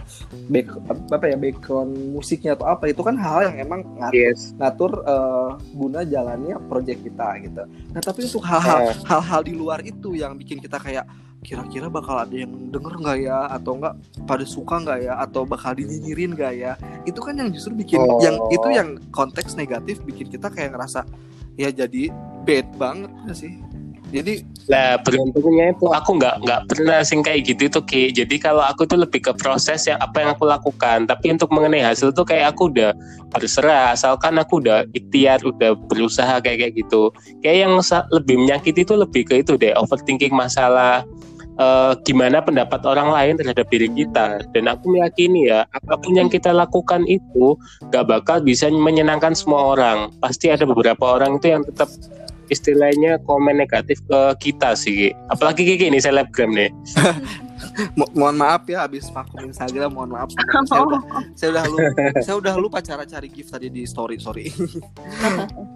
back 0.47 0.67
apa 1.09 1.25
ya 1.27 1.37
background 1.37 1.93
musiknya 2.11 2.53
atau 2.53 2.67
apa 2.67 2.85
itu 2.87 3.01
kan 3.01 3.17
hal 3.17 3.41
yang 3.45 3.57
emang 3.63 3.81
ngatur 3.97 4.13
Yes. 4.15 4.53
ngatur 4.55 4.93
eh, 4.99 5.49
guna 5.73 6.01
jalannya 6.03 6.57
project 6.67 7.01
kita 7.03 7.29
gitu 7.41 7.63
nah 7.91 8.01
tapi 8.01 8.21
untuk 8.23 8.43
hal-hal 8.43 8.79
Eh. 8.83 8.95
hal-hal 9.05 9.41
di 9.41 9.53
luar 9.53 9.81
itu 9.81 10.13
yang 10.13 10.35
bikin 10.35 10.59
kita 10.59 10.77
kayak 10.77 11.09
kira-kira 11.43 11.87
bakal 11.89 12.21
ada 12.21 12.33
yang 12.33 12.53
denger 12.71 12.95
nggak 13.01 13.19
ya? 13.23 13.39
Atau 13.51 13.77
enggak 13.79 13.95
pada 14.25 14.45
suka 14.45 14.81
nggak 14.81 14.99
ya? 15.05 15.15
Atau 15.21 15.45
bakal 15.45 15.77
dinyinyirin 15.77 16.33
nggak 16.35 16.55
ya? 16.57 16.73
Itu 17.05 17.21
kan 17.23 17.37
yang 17.39 17.53
justru 17.53 17.75
bikin 17.75 18.01
Oh. 18.03 18.19
yang 18.23 18.37
itu 18.51 18.69
yang 18.73 18.89
konteks 19.11 19.55
negatif 19.55 20.01
bikin 20.03 20.29
kita 20.29 20.49
kayak 20.49 20.75
ngerasa 20.75 21.05
ya 21.57 21.73
jadi 21.73 22.13
bad 22.45 22.67
banget 22.77 23.11
nggak 23.25 23.37
sih 23.37 23.53
jadi 24.13 24.45
Lah 24.67 24.99
beruntungnya 24.99 25.71
itu 25.71 25.87
aku 25.87 26.19
nggak 26.19 26.43
nggak 26.43 26.61
pernah 26.67 26.99
sing 27.07 27.23
kayak 27.23 27.47
gitu 27.47 27.71
itu 27.71 27.81
Ki. 27.87 28.05
Jadi 28.11 28.43
kalau 28.43 28.67
aku 28.67 28.83
tuh 28.83 28.99
lebih 28.99 29.23
ke 29.23 29.33
proses 29.39 29.87
yang 29.87 29.99
apa 30.03 30.27
yang 30.27 30.31
aku 30.35 30.43
lakukan. 30.43 31.07
Tapi 31.07 31.39
untuk 31.39 31.55
mengenai 31.55 31.87
hasil 31.87 32.11
tuh 32.11 32.27
kayak 32.27 32.55
aku 32.55 32.75
udah 32.75 32.91
berserah. 33.31 33.95
Asalkan 33.95 34.43
aku 34.43 34.59
udah 34.59 34.83
ikhtiar, 34.91 35.39
udah 35.47 35.79
berusaha 35.87 36.43
kayak 36.43 36.67
kayak 36.67 36.73
gitu. 36.83 37.15
Kayak 37.47 37.59
yang 37.67 37.73
lebih 38.11 38.37
menyakiti 38.43 38.83
itu 38.83 38.95
lebih 38.99 39.23
ke 39.31 39.47
itu 39.47 39.55
deh. 39.55 39.71
Overthinking 39.79 40.35
masalah 40.35 41.07
eh, 41.63 41.93
gimana 42.03 42.43
pendapat 42.43 42.83
orang 42.91 43.15
lain 43.15 43.39
terhadap 43.39 43.71
diri 43.71 43.87
kita. 43.87 44.43
Dan 44.51 44.67
aku 44.67 44.99
meyakini 44.99 45.47
ya 45.47 45.63
apa 45.71 45.95
pun 45.95 46.19
yang 46.19 46.27
kita 46.27 46.51
lakukan 46.51 47.07
itu 47.07 47.55
gak 47.95 48.11
bakal 48.11 48.43
bisa 48.43 48.67
menyenangkan 48.67 49.31
semua 49.31 49.79
orang. 49.79 50.11
Pasti 50.19 50.51
ada 50.51 50.67
beberapa 50.67 51.07
orang 51.07 51.39
itu 51.39 51.55
yang 51.55 51.63
tetap 51.63 51.87
istilahnya 52.49 53.19
komen 53.23 53.57
negatif 53.57 54.01
ke 54.03 54.21
kita 54.41 54.73
sih. 54.73 54.93
Ki. 54.97 55.09
Apalagi 55.29 55.63
kayak 55.63 55.81
gini 55.83 55.99
selebgram 55.99 56.51
nih. 56.51 56.71
mo- 57.99 58.13
mohon 58.13 58.37
maaf 58.37 58.65
ya 58.65 58.85
habis 58.85 59.09
vakum 59.09 59.41
Instagram 59.43 59.89
mohon 59.91 60.13
maaf 60.13 60.29
saya 60.65 60.81
udah 60.83 61.01
saya 61.33 61.49
udah 61.51 61.65
lupa 61.73 61.89
saya 62.21 62.37
udah 62.37 62.55
lupa 62.55 62.79
cara 62.81 63.05
cari 63.05 63.29
gift 63.29 63.49
tadi 63.49 63.69
di 63.69 63.85
story 63.85 64.17
sorry 64.17 64.49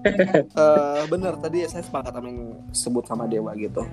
Eh, 0.00 1.02
bener 1.06 1.36
tadi 1.36 1.64
saya 1.64 1.80
sepakat 1.80 2.12
sama 2.12 2.28
yang 2.28 2.40
sebut 2.70 3.04
sama 3.04 3.24
Dewa 3.24 3.52
gitu 3.52 3.84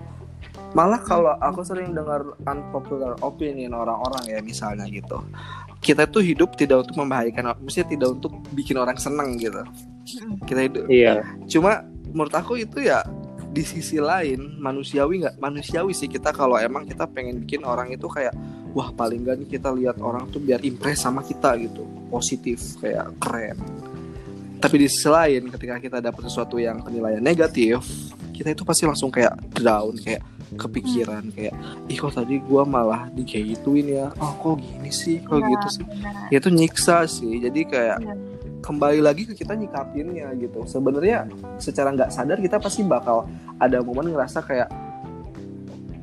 malah 0.71 0.99
kalau 0.99 1.35
aku 1.37 1.63
sering 1.63 1.91
dengar 1.91 2.23
unpopular 2.43 3.15
opinion 3.19 3.73
orang-orang 3.73 4.23
ya 4.25 4.39
misalnya 4.39 4.87
gitu 4.87 5.19
kita 5.79 6.05
tuh 6.05 6.19
hidup 6.21 6.55
tidak 6.55 6.83
untuk 6.83 6.95
membahayakan 6.97 7.55
maksudnya 7.57 7.87
tidak 7.89 8.09
untuk 8.13 8.31
bikin 8.51 8.75
orang 8.75 8.95
seneng 8.95 9.35
gitu 9.35 9.63
kita 10.43 10.59
hidup 10.63 10.83
Iya. 10.87 11.23
cuma 11.45 11.83
menurut 12.11 12.33
aku 12.33 12.59
itu 12.59 12.79
ya 12.81 13.03
di 13.47 13.63
sisi 13.65 13.97
lain 13.97 14.59
manusiawi 14.59 15.23
nggak 15.25 15.35
manusiawi 15.39 15.95
sih 15.95 16.05
kita 16.05 16.29
kalau 16.29 16.59
emang 16.59 16.85
kita 16.85 17.07
pengen 17.09 17.41
bikin 17.41 17.65
orang 17.65 17.89
itu 17.89 18.05
kayak 18.05 18.35
wah 18.75 18.93
paling 18.93 19.25
nggak 19.25 19.35
nih 19.41 19.49
kita 19.57 19.73
lihat 19.73 19.97
orang 19.97 20.29
tuh 20.29 20.37
biar 20.37 20.61
impress 20.61 21.01
sama 21.01 21.25
kita 21.25 21.57
gitu. 21.57 21.81
Positif 22.07 22.77
kayak 22.77 23.17
keren. 23.17 23.57
Tapi 24.57 24.75
di 24.77 24.87
sisi 24.89 25.05
lain 25.05 25.49
ketika 25.49 25.77
kita 25.77 25.97
dapat 26.01 26.21
sesuatu 26.29 26.57
yang 26.57 26.81
penilaian 26.81 27.21
negatif 27.21 27.81
kita 28.33 28.53
itu 28.53 28.61
pasti 28.61 28.85
langsung 28.85 29.09
kayak 29.09 29.33
down 29.57 29.97
kayak 29.97 30.21
kepikiran 30.53 31.33
kayak 31.33 31.51
ih 31.89 31.97
kok 31.97 32.13
tadi 32.13 32.37
gua 32.39 32.63
malah 32.63 33.09
digituin 33.11 33.89
ya? 33.89 34.13
Oh 34.21 34.33
kok 34.37 34.61
gini 34.61 34.93
sih? 34.93 35.17
Kok 35.25 35.37
Iya, 35.41 35.47
gitu 35.49 35.67
sih? 35.81 35.85
ya 36.29 36.37
itu 36.37 36.49
nyiksa 36.53 36.97
sih. 37.09 37.33
Jadi 37.41 37.61
kayak 37.65 37.97
Iya. 38.01 38.13
Kembali 38.67 38.99
lagi 38.99 39.23
ke 39.23 39.33
kita 39.33 39.55
nyikapinnya 39.55 40.35
gitu 40.35 40.67
sebenarnya 40.67 41.23
secara 41.55 41.89
nggak 41.89 42.11
sadar 42.11 42.35
kita 42.37 42.59
pasti 42.59 42.83
bakal 42.83 43.23
ada 43.57 43.79
momen 43.79 44.11
ngerasa 44.11 44.43
kayak 44.43 44.67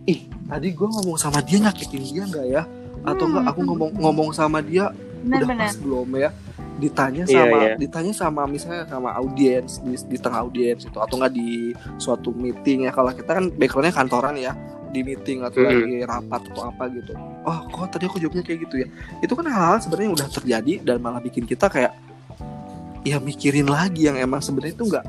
ih 0.05 0.21
tadi 0.45 0.69
gue 0.71 0.89
ngomong 0.91 1.17
sama 1.17 1.41
dia 1.41 1.61
nyakitin 1.61 2.03
dia 2.03 2.25
nggak 2.25 2.47
ya 2.47 2.63
atau 3.03 3.25
enggak 3.27 3.45
aku 3.47 3.61
Hmm. 3.61 3.69
ngomong 3.69 3.91
ngomong 3.95 4.29
sama 4.33 4.59
dia 4.61 4.89
udah 4.89 5.41
Benar-benar. 5.41 5.69
pas 5.69 5.77
belum 5.79 6.09
ya 6.15 6.31
ditanya 6.75 7.23
Iya, 7.25 7.37
sama 7.39 7.57
iya. 7.63 7.75
ditanya 7.79 8.13
sama 8.13 8.43
misalnya 8.45 8.83
sama 8.85 9.11
audiens 9.15 9.79
di, 9.79 9.95
di 9.95 10.19
tengah 10.19 10.43
audiens 10.43 10.83
itu 10.83 10.99
atau 10.99 11.15
enggak 11.15 11.33
di 11.33 11.71
suatu 11.97 12.33
meeting 12.33 12.85
ya 12.85 12.91
kalau 12.91 13.09
kita 13.11 13.31
kan 13.31 13.45
backgroundnya 13.51 13.95
kantoran 13.95 14.35
ya 14.35 14.53
di 14.89 15.01
meeting 15.01 15.43
atau 15.43 15.59
Mhm. 15.59 15.69
lagi 15.71 15.97
rapat 16.03 16.41
atau 16.49 16.63
apa 16.65 16.85
gitu 16.89 17.13
oh 17.43 17.59
kok 17.69 17.89
tadi 17.91 18.05
aku 18.05 18.17
jawabnya 18.19 18.43
kayak 18.43 18.59
gitu 18.63 18.75
ya 18.79 18.87
itu 19.21 19.33
kan 19.33 19.47
hal-hal 19.47 19.79
sebenarnya 19.79 20.11
udah 20.13 20.29
terjadi 20.31 20.73
dan 20.83 20.97
malah 20.99 21.19
bikin 21.19 21.45
kita 21.45 21.67
kayak 21.67 21.93
ya 23.05 23.21
mikirin 23.21 23.69
lagi 23.69 24.09
yang 24.09 24.17
emang 24.19 24.41
sebenarnya 24.41 24.75
itu 24.75 24.85
nggak 24.89 25.07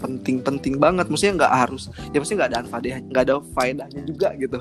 penting-penting 0.00 0.78
banget. 0.78 1.10
Maksudnya 1.10 1.44
nggak 1.44 1.54
harus 1.54 1.90
ya 2.14 2.16
maksudnya 2.22 2.38
nggak 2.44 2.50
ada 2.50 2.60
faedah 2.70 2.98
nggak 3.10 3.22
ada 3.26 3.34
faedahnya 3.52 4.02
juga 4.06 4.28
gitu. 4.38 4.58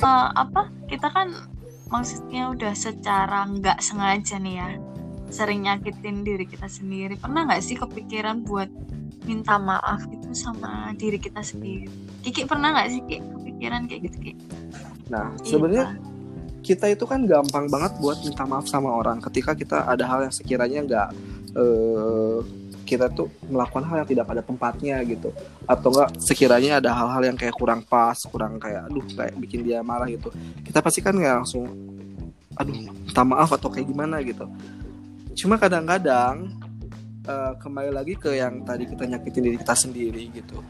Eh, 0.00 0.28
apa? 0.32 0.70
Kita 0.86 1.08
kan 1.10 1.34
maksudnya 1.90 2.50
udah 2.50 2.72
secara 2.74 3.46
nggak 3.46 3.78
sengaja 3.78 4.38
nih 4.42 4.54
ya 4.58 4.68
sering 5.26 5.66
nyakitin 5.66 6.22
diri 6.22 6.46
kita 6.46 6.70
sendiri. 6.70 7.18
Pernah 7.18 7.50
nggak 7.50 7.62
sih 7.62 7.74
kepikiran 7.74 8.46
buat 8.46 8.70
minta 9.26 9.58
maaf 9.58 10.06
gitu 10.06 10.30
sama 10.32 10.94
diri 10.94 11.18
kita 11.18 11.42
sendiri? 11.42 11.90
Kiki 12.22 12.46
pernah 12.46 12.70
nggak 12.74 12.88
sih 12.90 13.02
Kiki 13.06 13.18
kepikiran 13.56 13.88
kayak 13.88 14.00
gitu 14.12 14.18
Kiki 14.20 14.44
nah 15.06 15.30
Iya. 15.38 15.46
sebenarnya 15.46 15.86
kita 16.66 16.90
itu 16.90 17.06
kan 17.06 17.22
gampang 17.24 17.70
banget 17.70 17.94
buat 18.02 18.18
minta 18.26 18.42
maaf 18.42 18.66
sama 18.66 18.90
orang 18.90 19.22
ketika 19.22 19.54
kita 19.54 19.86
ada 19.86 20.02
hal 20.02 20.26
yang 20.26 20.34
sekiranya 20.34 20.82
nggak 20.82 21.08
eh, 21.56 22.38
kita 22.86 23.10
tuh 23.10 23.26
melakukan 23.50 23.82
hal 23.82 24.06
yang 24.06 24.08
tidak 24.08 24.24
pada 24.30 24.42
tempatnya 24.46 25.02
gitu. 25.02 25.34
Atau 25.66 25.90
enggak 25.90 26.14
sekiranya 26.22 26.78
ada 26.78 26.94
hal-hal 26.94 27.34
yang 27.34 27.36
kayak 27.36 27.56
kurang 27.58 27.82
pas 27.82 28.14
kurang 28.30 28.62
kayak 28.62 28.86
aduh 28.86 29.02
kayak 29.10 29.34
bikin 29.42 29.66
dia 29.66 29.82
marah 29.82 30.06
gitu. 30.06 30.30
Kita 30.62 30.78
pasti 30.78 31.02
kan 31.02 31.18
nggak 31.18 31.42
langsung 31.42 31.66
aduh 32.56 32.72
minta 32.72 33.22
maaf 33.26 33.50
atau 33.52 33.68
kayak 33.68 33.90
gimana 33.90 34.22
gitu. 34.22 34.46
Cuma 35.34 35.58
kadang-kadang 35.58 36.54
eh, 37.26 37.52
kembali 37.58 37.90
lagi 37.90 38.14
ke 38.14 38.38
yang 38.38 38.62
tadi 38.62 38.86
kita 38.86 39.04
nyakitin 39.04 39.42
diri 39.50 39.56
kita 39.58 39.74
sendiri 39.74 40.22
gitu. 40.30 40.62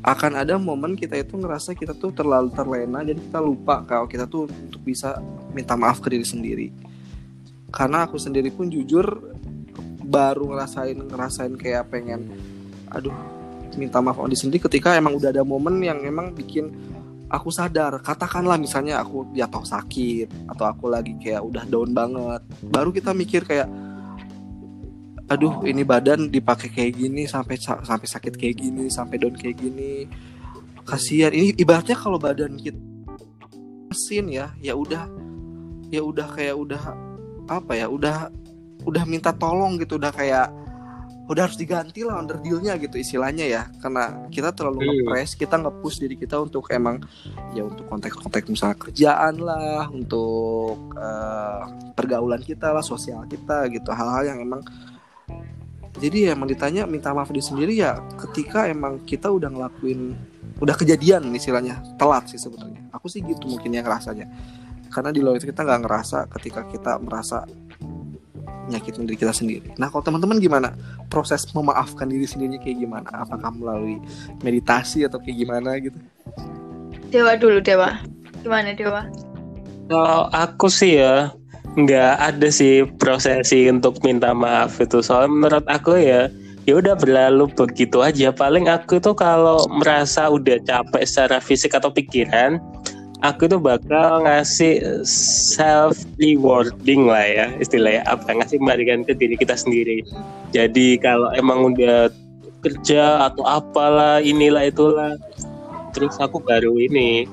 Akan 0.00 0.32
ada 0.32 0.56
momen 0.56 0.96
kita 0.96 1.20
itu 1.20 1.36
ngerasa 1.36 1.76
kita 1.76 1.92
tuh 1.92 2.08
terlalu 2.16 2.48
terlena 2.56 3.04
jadi 3.04 3.20
kita 3.20 3.36
lupa 3.36 3.84
kalau 3.84 4.08
kita 4.08 4.24
tuh 4.24 4.48
untuk 4.48 4.80
bisa 4.80 5.20
minta 5.52 5.76
maaf 5.76 6.00
ke 6.00 6.08
diri 6.08 6.24
sendiri. 6.24 6.66
Karena 7.70 8.08
aku 8.08 8.18
sendiri 8.18 8.50
pun 8.50 8.66
jujur 8.66 9.29
baru 10.10 10.50
ngerasain 10.50 10.98
ngerasain 10.98 11.54
kayak 11.54 11.86
pengen 11.94 12.34
aduh 12.90 13.14
minta 13.78 14.02
maaf 14.02 14.18
sama 14.18 14.26
diri 14.26 14.38
sendiri 14.42 14.66
ketika 14.66 14.98
emang 14.98 15.14
udah 15.14 15.30
ada 15.30 15.46
momen 15.46 15.78
yang 15.78 16.02
emang 16.02 16.34
bikin 16.34 16.74
aku 17.30 17.54
sadar. 17.54 18.02
Katakanlah 18.02 18.58
misalnya 18.58 18.98
aku 18.98 19.30
jatuh 19.30 19.62
sakit 19.62 20.50
atau 20.50 20.66
aku 20.66 20.90
lagi 20.90 21.14
kayak 21.22 21.38
udah 21.46 21.62
down 21.70 21.94
banget. 21.94 22.42
Baru 22.66 22.90
kita 22.90 23.14
mikir 23.14 23.46
kayak 23.46 23.70
aduh 25.30 25.62
ini 25.62 25.86
badan 25.86 26.26
dipakai 26.26 26.74
kayak 26.74 26.98
gini 26.98 27.22
sampai 27.30 27.54
sa- 27.54 27.78
sampai 27.86 28.10
sakit 28.10 28.34
kayak 28.34 28.58
gini 28.58 28.90
sampai 28.90 29.16
down 29.22 29.38
kayak 29.38 29.62
gini. 29.62 30.10
Kasihan. 30.82 31.30
Ini 31.30 31.54
ibaratnya 31.54 31.94
kalau 31.94 32.18
badan 32.18 32.58
kita 32.58 32.90
mesin 33.90 34.26
ya 34.30 34.50
ya 34.58 34.74
udah 34.74 35.06
ya 35.90 36.02
udah 36.02 36.26
kayak 36.34 36.54
udah 36.58 36.82
apa 37.50 37.72
ya 37.74 37.86
udah 37.90 38.30
udah 38.84 39.04
minta 39.04 39.30
tolong 39.34 39.76
gitu 39.80 40.00
udah 40.00 40.12
kayak 40.12 40.48
udah 41.30 41.46
harus 41.46 41.54
diganti 41.54 42.02
lah 42.02 42.18
under 42.18 42.42
dealnya 42.42 42.74
gitu 42.74 42.98
istilahnya 42.98 43.46
ya. 43.46 43.62
Karena 43.78 44.26
kita 44.34 44.50
terlalu 44.50 44.82
Hmm. 44.82 44.88
nge-press 44.90 45.38
kita 45.38 45.62
nge-push 45.62 46.02
diri 46.02 46.18
kita 46.18 46.42
untuk 46.42 46.66
emang 46.74 46.98
ya 47.54 47.62
untuk 47.62 47.86
konteks-konteks 47.86 48.50
misalnya 48.50 48.76
kerjaan 48.82 49.34
lah 49.38 49.86
untuk 49.94 50.90
eh, 50.98 51.62
pergaulan 51.94 52.42
kita 52.42 52.74
lah 52.74 52.82
sosial 52.82 53.22
kita 53.30 53.70
gitu. 53.70 53.94
Hal-hal 53.94 54.34
yang 54.34 54.38
emang 54.42 54.66
jadi 56.02 56.30
ya 56.30 56.30
emang 56.34 56.50
ditanya 56.50 56.82
minta 56.90 57.14
maaf 57.14 57.30
diri 57.30 57.46
sendiri 57.46 57.74
ya 57.78 57.98
ketika 58.26 58.66
emang 58.66 59.02
kita 59.06 59.30
udah 59.30 59.50
ngelakuin 59.54 60.14
udah 60.58 60.74
kejadian 60.74 61.30
istilahnya 61.34 61.78
telat 61.98 62.26
sih 62.30 62.38
sebenarnya 62.38 62.90
aku 62.90 63.06
sih 63.06 63.22
gitu 63.22 63.46
mungkin 63.46 63.70
yang 63.70 63.86
ngerasanya. 63.86 64.26
Karena 64.90 65.14
di 65.14 65.22
luar 65.22 65.38
itu 65.38 65.46
kita 65.46 65.62
nggak 65.62 65.80
ngerasa 65.86 66.18
ketika 66.34 66.66
kita 66.66 66.98
merasa 66.98 67.46
nyakitin 68.70 69.04
diri 69.04 69.18
kita 69.18 69.34
sendiri. 69.34 69.74
Nah, 69.76 69.90
kalau 69.90 70.06
teman-teman 70.06 70.38
gimana? 70.38 70.72
Proses 71.10 71.44
memaafkan 71.50 72.06
diri 72.06 72.24
sendiri 72.24 72.62
kayak 72.62 72.78
gimana? 72.78 73.10
Apakah 73.26 73.50
melalui 73.52 73.98
meditasi 74.40 75.02
atau 75.04 75.18
kayak 75.18 75.36
gimana 75.36 75.76
gitu? 75.82 75.98
Dewa 77.10 77.34
dulu 77.34 77.58
Dewa 77.58 77.98
gimana 78.40 78.72
Dewa 78.72 79.02
Kalau 79.90 80.30
aku 80.30 80.70
sih 80.70 81.02
ya 81.02 81.34
nggak 81.74 82.14
ada 82.18 82.48
sih 82.50 82.86
prosesi 82.98 83.66
untuk 83.66 83.98
minta 84.06 84.30
maaf 84.30 84.78
itu. 84.78 85.02
Soalnya 85.02 85.30
menurut 85.30 85.66
aku 85.66 85.98
ya 85.98 86.30
ya 86.70 86.78
udah 86.78 86.94
berlalu 86.94 87.50
begitu 87.50 87.98
aja. 87.98 88.30
Paling 88.30 88.70
aku 88.70 89.02
tuh 89.02 89.18
kalau 89.18 89.66
merasa 89.70 90.30
udah 90.30 90.62
capek 90.62 91.02
secara 91.02 91.42
fisik 91.42 91.74
atau 91.74 91.90
pikiran, 91.90 92.62
aku 93.20 93.48
tuh 93.48 93.60
bakal 93.60 94.24
ngasih 94.24 95.04
self 95.06 95.96
rewarding 96.16 97.08
lah 97.08 97.24
ya 97.24 97.46
istilahnya 97.60 98.04
apa? 98.08 98.32
Ngasih 98.32 98.60
kembalikan 98.60 99.04
ke 99.04 99.12
diri 99.16 99.36
kita 99.36 99.56
sendiri. 99.56 100.04
Jadi 100.52 100.96
kalau 101.00 101.28
emang 101.36 101.72
udah 101.72 102.08
kerja 102.60 103.28
atau 103.32 103.44
apalah 103.44 104.20
inilah 104.20 104.68
itulah 104.68 105.16
terus 105.96 106.12
aku 106.20 106.44
baru 106.44 106.76
ini 106.76 107.24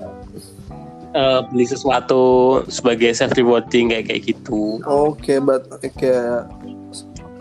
uh, 1.16 1.44
beli 1.52 1.68
sesuatu 1.68 2.64
sebagai 2.72 3.12
self 3.12 3.36
rewarding 3.36 3.92
kayak 3.92 4.12
kayak 4.12 4.22
gitu. 4.36 4.80
Oke 4.88 5.40
but 5.40 5.68
kayak 6.00 6.48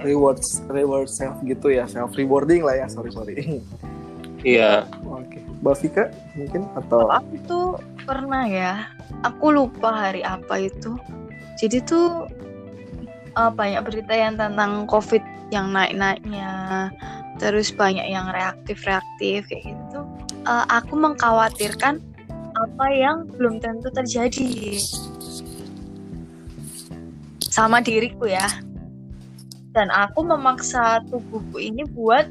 reward 0.02 0.38
reward 0.70 1.08
self 1.10 1.38
gitu 1.42 1.74
ya. 1.74 1.86
Self 1.90 2.14
rewarding 2.14 2.62
lah 2.62 2.78
ya. 2.78 2.86
Sorry 2.86 3.10
sorry. 3.10 3.62
Iya. 4.46 4.86
Oke. 5.02 5.42
Mbak 5.64 5.74
Vika 5.82 6.04
mungkin? 6.38 6.62
Atau? 6.78 7.08
Aku 7.10 7.34
tuh 7.48 7.66
pernah 8.06 8.46
ya. 8.46 8.86
Aku 9.26 9.50
lupa 9.50 9.90
hari 9.90 10.22
apa 10.22 10.70
itu. 10.70 10.94
Jadi 11.58 11.82
tuh 11.82 12.30
uh, 13.34 13.50
banyak 13.50 13.82
berita 13.82 14.14
yang 14.14 14.38
tentang 14.38 14.86
covid 14.86 15.20
yang 15.50 15.74
naik-naiknya. 15.74 16.88
Terus 17.36 17.74
banyak 17.74 18.06
yang 18.08 18.30
reaktif-reaktif 18.32 19.44
kayak 19.50 19.64
gitu. 19.66 20.00
Uh, 20.46 20.64
aku 20.70 20.94
mengkhawatirkan 20.96 22.00
apa 22.56 22.86
yang 22.88 23.28
belum 23.36 23.60
tentu 23.60 23.92
terjadi. 23.92 24.80
Sama 27.42 27.84
diriku 27.84 28.30
ya. 28.30 28.48
Dan 29.76 29.92
aku 29.92 30.24
memaksa 30.24 31.04
tubuhku 31.12 31.60
ini 31.60 31.84
buat 31.84 32.24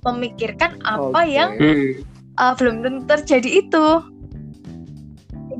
memikirkan 0.00 0.80
apa 0.86 1.20
okay. 1.26 1.34
yang 1.34 1.50
uh, 2.40 2.56
belum 2.56 2.80
tentu 2.80 3.02
terjadi 3.04 3.66
itu 3.66 3.86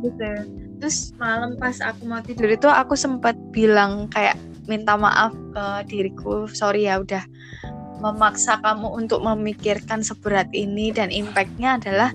gitu 0.07 0.31
terus 0.77 1.17
malam 1.17 1.57
pas 1.57 1.81
aku 1.81 2.05
mau 2.05 2.21
tidur 2.21 2.53
itu 2.53 2.69
aku 2.69 2.95
sempat 2.95 3.35
bilang 3.51 4.07
kayak 4.13 4.37
minta 4.69 4.99
maaf 4.99 5.33
ke 5.33 5.65
diriku 5.89 6.45
sorry 6.51 6.91
ya 6.91 7.01
udah 7.01 7.25
memaksa 8.03 8.61
kamu 8.61 8.93
untuk 8.93 9.25
memikirkan 9.25 10.05
seberat 10.05 10.53
ini 10.53 10.93
dan 10.93 11.09
impactnya 11.09 11.81
adalah 11.81 12.11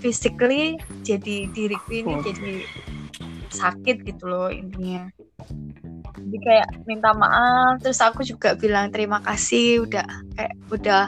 physically 0.00 0.80
jadi 1.04 1.50
diriku 1.52 1.90
ini 1.92 2.14
oh. 2.16 2.22
jadi 2.24 2.54
sakit 3.52 4.08
gitu 4.08 4.24
loh 4.24 4.48
intinya 4.48 5.10
jadi 6.18 6.38
kayak 6.44 6.68
minta 6.88 7.12
maaf 7.12 7.80
terus 7.84 8.00
aku 8.00 8.24
juga 8.24 8.56
bilang 8.56 8.88
terima 8.88 9.20
kasih 9.20 9.84
udah 9.84 10.06
kayak 10.36 10.54
udah 10.72 11.02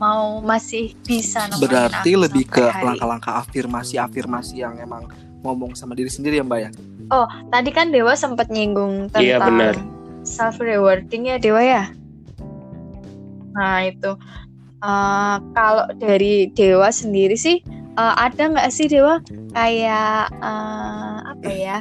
mau 0.00 0.40
masih 0.40 0.96
bisa 1.04 1.46
berarti 1.60 2.16
lebih 2.16 2.48
ke 2.48 2.64
langkah-langkah 2.80 3.44
afirmasi 3.44 4.00
afirmasi 4.00 4.64
yang 4.64 4.80
emang 4.80 5.06
ngomong 5.44 5.72
sama 5.76 5.96
diri 5.96 6.10
sendiri 6.12 6.40
ya 6.40 6.44
mbak 6.44 6.60
ya 6.60 6.70
oh 7.10 7.26
tadi 7.48 7.70
kan 7.72 7.90
dewa 7.90 8.12
sempat 8.14 8.48
nyinggung 8.52 9.08
tentang 9.10 9.22
iya, 9.24 9.38
benar. 9.40 9.74
self 10.22 10.60
rewarding 10.60 11.28
ya 11.28 11.36
dewa 11.40 11.60
ya 11.60 11.84
nah 13.56 13.82
itu 13.82 14.14
uh, 14.84 15.36
kalau 15.56 15.86
dari 15.96 16.48
dewa 16.52 16.92
sendiri 16.92 17.34
sih 17.34 17.60
uh, 17.98 18.14
ada 18.16 18.52
nggak 18.52 18.70
sih 18.70 18.86
dewa 18.86 19.18
kayak 19.56 20.30
uh, 20.40 21.34
apa 21.34 21.50
ya 21.50 21.78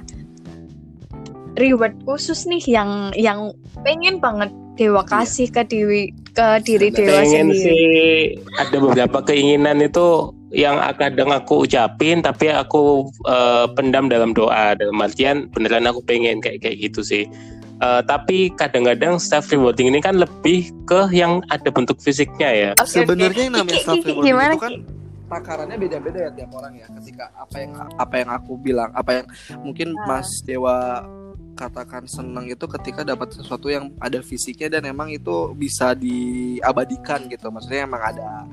reward 1.59 1.95
khusus 2.07 2.47
nih 2.47 2.63
yang 2.65 3.11
yang 3.13 3.51
pengen 3.83 4.17
banget 4.23 4.49
dewa 4.79 5.03
iya. 5.03 5.11
kasih 5.11 5.47
iya. 5.51 5.55
ke 5.55 5.61
diri 5.67 6.03
ke 6.31 6.47
diri 6.63 6.87
dewa 6.89 7.19
pengen 7.21 7.51
sendiri. 7.51 7.63
sih 7.63 8.15
ada 8.55 8.77
beberapa 8.79 9.19
keinginan 9.27 9.83
itu 9.83 10.31
yang 10.49 10.81
kadang 10.97 11.29
aku 11.29 11.69
ucapin 11.69 12.25
tapi 12.25 12.49
aku 12.49 13.09
uh, 13.29 13.69
pendam 13.77 14.09
dalam 14.09 14.33
doa. 14.33 14.73
Dalam 14.73 14.97
artian 15.01 15.49
beneran 15.53 15.85
aku 15.85 16.01
pengen 16.05 16.41
kayak 16.41 16.65
kayak 16.65 16.77
gitu 16.89 17.01
sih. 17.05 17.25
Uh, 17.79 18.03
tapi 18.03 18.51
kadang-kadang 18.59 19.15
self 19.23 19.47
rewarding 19.55 19.87
ini 19.87 20.03
kan 20.03 20.19
lebih 20.19 20.67
ke 20.83 21.07
yang 21.15 21.39
ada 21.47 21.71
bentuk 21.71 22.01
fisiknya 22.03 22.49
ya. 22.51 22.71
Okay, 22.75 23.05
sebenarnya 23.05 23.31
okay. 23.31 23.47
yang 23.47 23.55
namanya 23.55 23.81
self 23.85 24.03
rewarding 24.03 24.35
itu 24.35 24.59
kan 24.59 24.75
takarannya 25.29 25.77
beda-beda 25.77 26.19
ya 26.27 26.29
tiap 26.33 26.51
orang 26.57 26.73
ya 26.73 26.87
ketika 26.99 27.29
apa 27.37 27.55
yang 27.61 27.71
apa 27.77 28.15
yang 28.17 28.29
aku 28.33 28.51
bilang 28.57 28.89
apa 28.97 29.21
yang 29.21 29.27
mungkin 29.61 29.93
nah. 29.93 30.17
Mas 30.17 30.41
Dewa 30.41 31.05
katakan 31.53 32.07
senang 32.07 32.47
itu 32.47 32.65
ketika 32.79 33.03
dapat 33.03 33.35
sesuatu 33.35 33.67
yang 33.67 33.91
ada 33.99 34.23
fisiknya 34.23 34.79
dan 34.79 34.89
emang 34.89 35.11
itu 35.11 35.51
bisa 35.53 35.91
diabadikan 35.91 37.27
gitu. 37.27 37.51
Maksudnya 37.51 37.83
emang 37.83 37.99
ada 37.99 38.47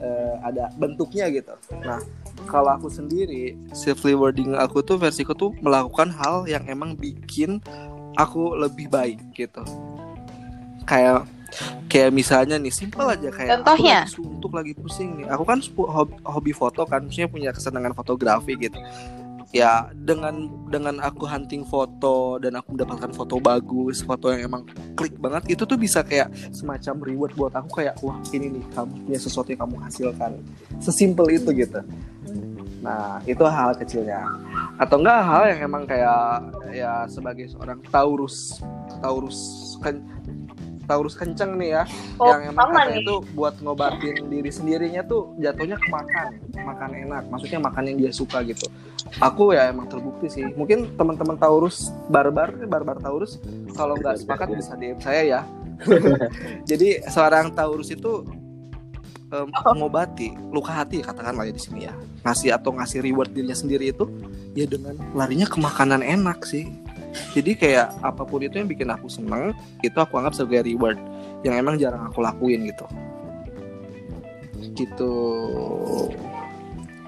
uh, 0.00 0.34
ada 0.44 0.72
bentuknya 0.76 1.28
gitu. 1.30 1.54
Nah, 1.84 2.00
kalau 2.48 2.74
aku 2.74 2.88
sendiri 2.90 3.56
self 3.76 4.02
rewarding 4.02 4.56
aku 4.56 4.82
tuh 4.82 4.96
versiku 4.96 5.36
tuh 5.36 5.54
melakukan 5.60 6.10
hal 6.10 6.48
yang 6.48 6.64
emang 6.66 6.96
bikin 6.96 7.60
aku 8.18 8.56
lebih 8.58 8.90
baik 8.90 9.20
gitu. 9.36 9.62
Kayak 10.88 11.28
kayak 11.90 12.10
misalnya 12.14 12.56
nih 12.62 12.70
simpel 12.70 13.10
aja 13.10 13.26
kayak 13.26 13.58
contohnya 13.58 14.06
aku 14.06 14.06
lagi 14.06 14.14
suntuk 14.14 14.52
lagi 14.54 14.72
pusing 14.78 15.10
nih 15.18 15.26
aku 15.26 15.42
kan 15.42 15.58
hobi, 15.74 16.14
hobi 16.22 16.52
foto 16.54 16.86
kan 16.86 17.02
maksudnya 17.02 17.26
punya 17.26 17.50
kesenangan 17.50 17.90
fotografi 17.90 18.54
gitu 18.54 18.78
ya 19.50 19.90
dengan 19.98 20.46
dengan 20.70 21.02
aku 21.02 21.26
hunting 21.26 21.66
foto 21.66 22.38
dan 22.38 22.54
aku 22.54 22.78
mendapatkan 22.78 23.10
foto 23.10 23.42
bagus 23.42 23.98
foto 24.06 24.30
yang 24.30 24.46
emang 24.46 24.62
klik 24.94 25.18
banget 25.18 25.58
itu 25.58 25.66
tuh 25.66 25.74
bisa 25.74 26.06
kayak 26.06 26.30
semacam 26.54 27.02
reward 27.02 27.34
buat 27.34 27.52
aku 27.58 27.82
kayak 27.82 27.98
wah 27.98 28.14
ini 28.30 28.58
nih 28.58 28.64
kamu 28.70 28.94
punya 29.10 29.18
sesuatu 29.18 29.50
yang 29.50 29.66
kamu 29.66 29.76
hasilkan. 29.82 30.32
Sesimpel 30.78 31.26
itu 31.34 31.50
gitu. 31.50 31.82
Nah 32.78 33.18
itu 33.26 33.42
hal 33.42 33.74
kecilnya. 33.74 34.22
Atau 34.78 35.02
enggak 35.02 35.18
hal 35.18 35.42
yang 35.50 35.60
emang 35.66 35.82
kayak 35.82 36.46
ya 36.70 37.10
sebagai 37.10 37.50
seorang 37.50 37.82
Taurus 37.90 38.62
Taurus 39.02 39.38
kan 39.82 39.98
Taurus 40.86 41.14
kenceng 41.18 41.54
nih 41.58 41.70
ya 41.70 41.82
oh, 42.18 42.34
yang 42.34 42.50
emang 42.50 42.70
katanya 42.74 42.98
nih. 42.98 43.06
tuh 43.06 43.18
buat 43.34 43.54
ngobatin 43.62 44.26
diri 44.26 44.50
sendirinya 44.50 45.06
tuh 45.06 45.34
jatuhnya 45.42 45.74
ke 45.74 45.90
makan 45.90 46.38
makan 46.54 46.90
enak. 46.94 47.22
Maksudnya 47.34 47.58
makan 47.58 47.82
yang 47.90 47.98
dia 47.98 48.12
suka 48.14 48.46
gitu 48.46 48.69
aku 49.18 49.58
ya 49.58 49.74
emang 49.74 49.90
terbukti 49.90 50.30
sih. 50.30 50.46
Mungkin 50.54 50.94
teman-teman 50.94 51.34
Taurus 51.34 51.90
barbar 52.06 52.54
barbar 52.70 53.02
Taurus 53.02 53.42
kalau 53.74 53.98
nggak 53.98 54.22
sepakat 54.22 54.54
bisa 54.54 54.78
DM 54.78 55.00
saya 55.02 55.22
ya. 55.26 55.40
Jadi 56.70 57.02
seorang 57.08 57.50
Taurus 57.56 57.90
itu 57.90 58.22
um, 59.34 59.48
mengobati 59.74 60.34
luka 60.54 60.70
hati 60.84 61.02
katakanlah 61.02 61.48
ya 61.48 61.54
di 61.54 61.62
sini 61.62 61.80
ya. 61.90 61.94
Ngasih 62.22 62.54
atau 62.54 62.70
ngasih 62.76 63.02
reward 63.02 63.34
dirinya 63.34 63.56
sendiri 63.56 63.90
itu 63.90 64.06
ya 64.54 64.68
dengan 64.70 64.94
larinya 65.16 65.48
ke 65.50 65.58
makanan 65.58 66.04
enak 66.04 66.46
sih. 66.46 66.70
Jadi 67.34 67.58
kayak 67.58 67.90
apa 68.06 68.22
pun 68.22 68.38
itu 68.38 68.54
yang 68.54 68.70
bikin 68.70 68.86
aku 68.86 69.10
seneng 69.10 69.50
itu 69.82 69.98
aku 69.98 70.14
anggap 70.22 70.38
sebagai 70.38 70.70
reward 70.70 70.98
yang 71.42 71.58
emang 71.58 71.74
jarang 71.80 72.06
aku 72.06 72.22
lakuin 72.22 72.70
gitu. 72.70 72.86
Gitu. 74.78 75.14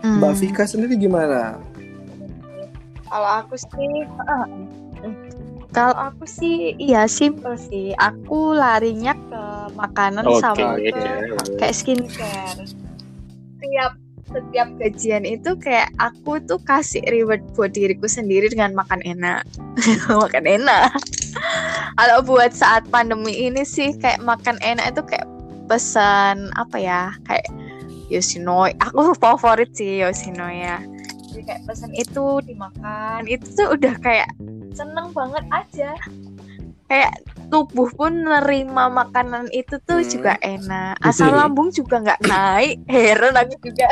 Hmm. 0.02 0.18
Mbak 0.18 0.34
Vika 0.42 0.64
sendiri 0.66 0.98
gimana 0.98 1.62
kalau 3.12 3.28
aku 3.44 3.54
sih 3.60 4.08
uh, 4.24 4.48
kalau 5.72 5.96
aku 5.96 6.24
sih 6.28 6.76
iya 6.76 7.08
simple 7.08 7.56
sih. 7.56 7.96
Aku 7.96 8.56
larinya 8.56 9.16
ke 9.16 9.42
makanan 9.76 10.24
okay. 10.28 10.40
sama 10.40 10.68
ke 10.80 11.04
kayak 11.56 11.74
skincare. 11.76 12.60
Tiap 13.60 13.92
setiap 14.32 14.68
gajian 14.80 15.24
itu 15.28 15.52
kayak 15.60 15.92
aku 16.00 16.40
tuh 16.44 16.60
kasih 16.64 17.04
reward 17.08 17.44
buat 17.52 17.72
diriku 17.76 18.08
sendiri 18.08 18.48
dengan 18.52 18.72
makan 18.76 19.00
enak. 19.04 19.44
Makan 20.08 20.44
enak. 20.48 20.92
Kalau 21.96 22.18
buat 22.24 22.52
saat 22.52 22.84
pandemi 22.88 23.32
ini 23.32 23.64
sih 23.64 23.96
kayak 23.96 24.20
makan 24.24 24.56
enak 24.60 24.92
itu 24.96 25.04
kayak 25.04 25.28
pesan 25.68 26.52
apa 26.56 26.76
ya? 26.80 27.02
Kayak 27.28 27.48
Yoshinoya. 28.12 28.76
Aku 28.84 29.12
favorit 29.24 29.72
sih 29.72 30.04
Yoshinoya 30.04 30.91
jadi 31.32 31.44
kayak 31.48 31.62
pesan 31.64 31.92
itu 31.96 32.26
dimakan. 32.44 33.20
Itu 33.24 33.46
tuh 33.56 33.68
udah 33.72 33.94
kayak 34.04 34.28
seneng 34.76 35.08
banget 35.16 35.44
aja. 35.48 35.90
Kayak 36.92 37.12
tubuh 37.48 37.88
pun 37.96 38.12
nerima 38.12 38.92
makanan 38.92 39.48
itu 39.56 39.80
tuh 39.88 40.04
hmm. 40.04 40.10
juga 40.12 40.32
enak. 40.44 41.00
Asal 41.00 41.32
lambung 41.32 41.72
juga 41.72 42.04
nggak 42.04 42.20
naik. 42.28 42.84
Heran 42.92 43.32
aku 43.40 43.56
juga. 43.64 43.88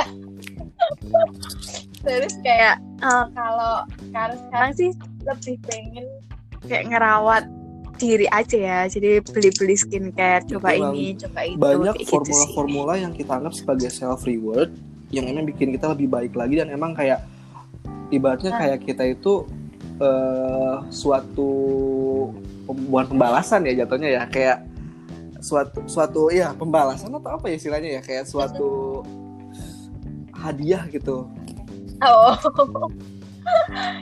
Terus 2.05 2.37
kayak 2.44 2.76
uh, 3.00 3.24
kalau 3.33 3.88
sekarang 4.09 4.38
sekarang 4.48 4.72
sih 4.76 4.90
lebih 5.24 5.57
pengen 5.64 6.07
kayak 6.68 6.92
ngerawat 6.92 7.48
diri 7.96 8.29
aja 8.29 8.57
ya. 8.61 8.81
Jadi 8.85 9.24
beli-beli 9.24 9.76
skincare 9.81 10.44
coba 10.44 10.76
ini 10.76 11.16
coba 11.16 11.40
itu 11.48 11.57
banyak 11.57 11.94
gitu 12.05 12.20
formula-formula 12.20 12.92
gitu 13.00 13.05
yang 13.09 13.12
kita 13.16 13.33
anggap 13.33 13.55
sebagai 13.57 13.88
self 13.88 14.29
reward 14.29 14.72
yang 15.11 15.27
emang 15.27 15.46
bikin 15.46 15.75
kita 15.75 15.90
lebih 15.94 16.09
baik 16.11 16.33
lagi 16.35 16.62
dan 16.62 16.70
emang 16.70 16.94
kayak 16.94 17.27
ibaratnya 18.14 18.55
kayak 18.55 18.79
kita 18.87 19.14
itu 19.14 19.46
uh, 19.99 20.87
suatu 20.90 21.51
bukan 22.70 23.07
pembalasan 23.14 23.66
ya 23.66 23.83
jatuhnya 23.83 24.09
ya 24.11 24.23
kayak 24.31 24.59
suatu 25.42 25.83
suatu 25.90 26.31
ya 26.31 26.55
pembalasan 26.55 27.11
atau 27.16 27.40
apa 27.40 27.51
ya 27.51 27.57
istilahnya 27.59 27.99
ya 27.99 28.03
kayak 28.05 28.25
suatu 28.29 29.03
hadiah 30.37 30.87
gitu 30.92 31.27
oh 32.05 32.37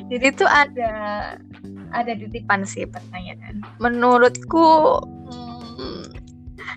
Jadi 0.09 0.25
itu 0.35 0.45
ada 0.47 0.93
ada 1.93 2.13
titipan 2.13 2.65
sih 2.69 2.85
pertanyaan. 2.85 3.65
Menurutku 3.81 5.01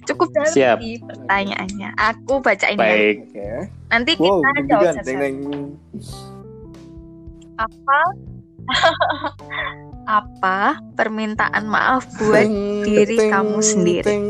cukup 0.03 0.27
dalam 0.31 0.49
Siap. 0.49 0.77
sih 0.79 0.95
pertanyaannya. 0.99 1.89
Aku 1.95 2.39
bacain 2.39 2.73
ya. 2.73 2.81
Baik. 2.81 3.15
Oke. 3.27 3.47
Nanti 3.87 4.11
Wow, 4.15 4.39
kita 4.39 4.59
jawab. 4.67 4.93
Apa 7.57 7.99
apa 10.03 10.57
permintaan 10.97 11.69
maaf 11.69 12.09
buat 12.17 12.41
Teng, 12.41 12.81
diri 12.81 13.17
teng, 13.17 13.31
kamu 13.31 13.57
sendiri. 13.61 14.03
teng, 14.03 14.25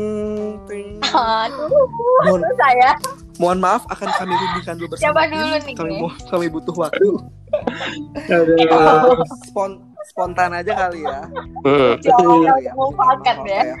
teng. 0.66 0.88
Aduh, 1.02 1.68
Mohon, 2.22 2.42
saya 2.54 2.90
mohon 3.38 3.58
maaf 3.58 3.82
akan 3.88 4.08
kami 4.12 4.32
rundingkan 4.32 4.74
dulu 4.76 4.88
bersama. 4.92 5.02
Siapa 5.02 5.22
dulu 5.26 5.44
nih, 5.58 5.74
Kami, 5.74 5.94
kami 6.28 6.46
butuh 6.48 6.74
waktu. 6.78 7.08
Eh, 8.28 8.42
spon- 9.44 9.80
spontan 10.04 10.52
aja 10.52 10.72
kali 10.78 11.00
ya. 11.02 11.20
Hmm. 11.64 11.92
Ya, 12.00 12.14
memanfaatkan 12.70 13.34
apa-apa 13.38 13.48
ya. 13.50 13.76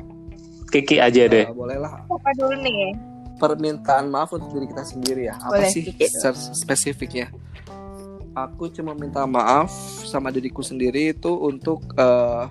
Kiki 0.72 0.96
aja 0.96 1.28
deh. 1.28 1.44
Eh, 1.44 1.52
boleh 1.52 1.76
lah. 1.76 2.00
Apa 2.08 2.30
dulu 2.40 2.56
nih? 2.64 2.96
Permintaan 3.36 4.08
maaf 4.08 4.32
untuk 4.32 4.56
diri 4.56 4.66
kita 4.72 4.84
sendiri 4.88 5.28
ya. 5.28 5.36
Apa 5.36 5.60
Boleh, 5.60 5.68
sih 5.68 5.84
secara 6.00 6.32
spesifiknya? 6.56 7.28
Aku 8.32 8.72
cuma 8.72 8.96
minta 8.96 9.28
maaf 9.28 9.68
sama 10.08 10.32
diriku 10.32 10.64
sendiri 10.64 11.12
itu 11.12 11.28
untuk 11.28 11.84
eh, 12.00 12.48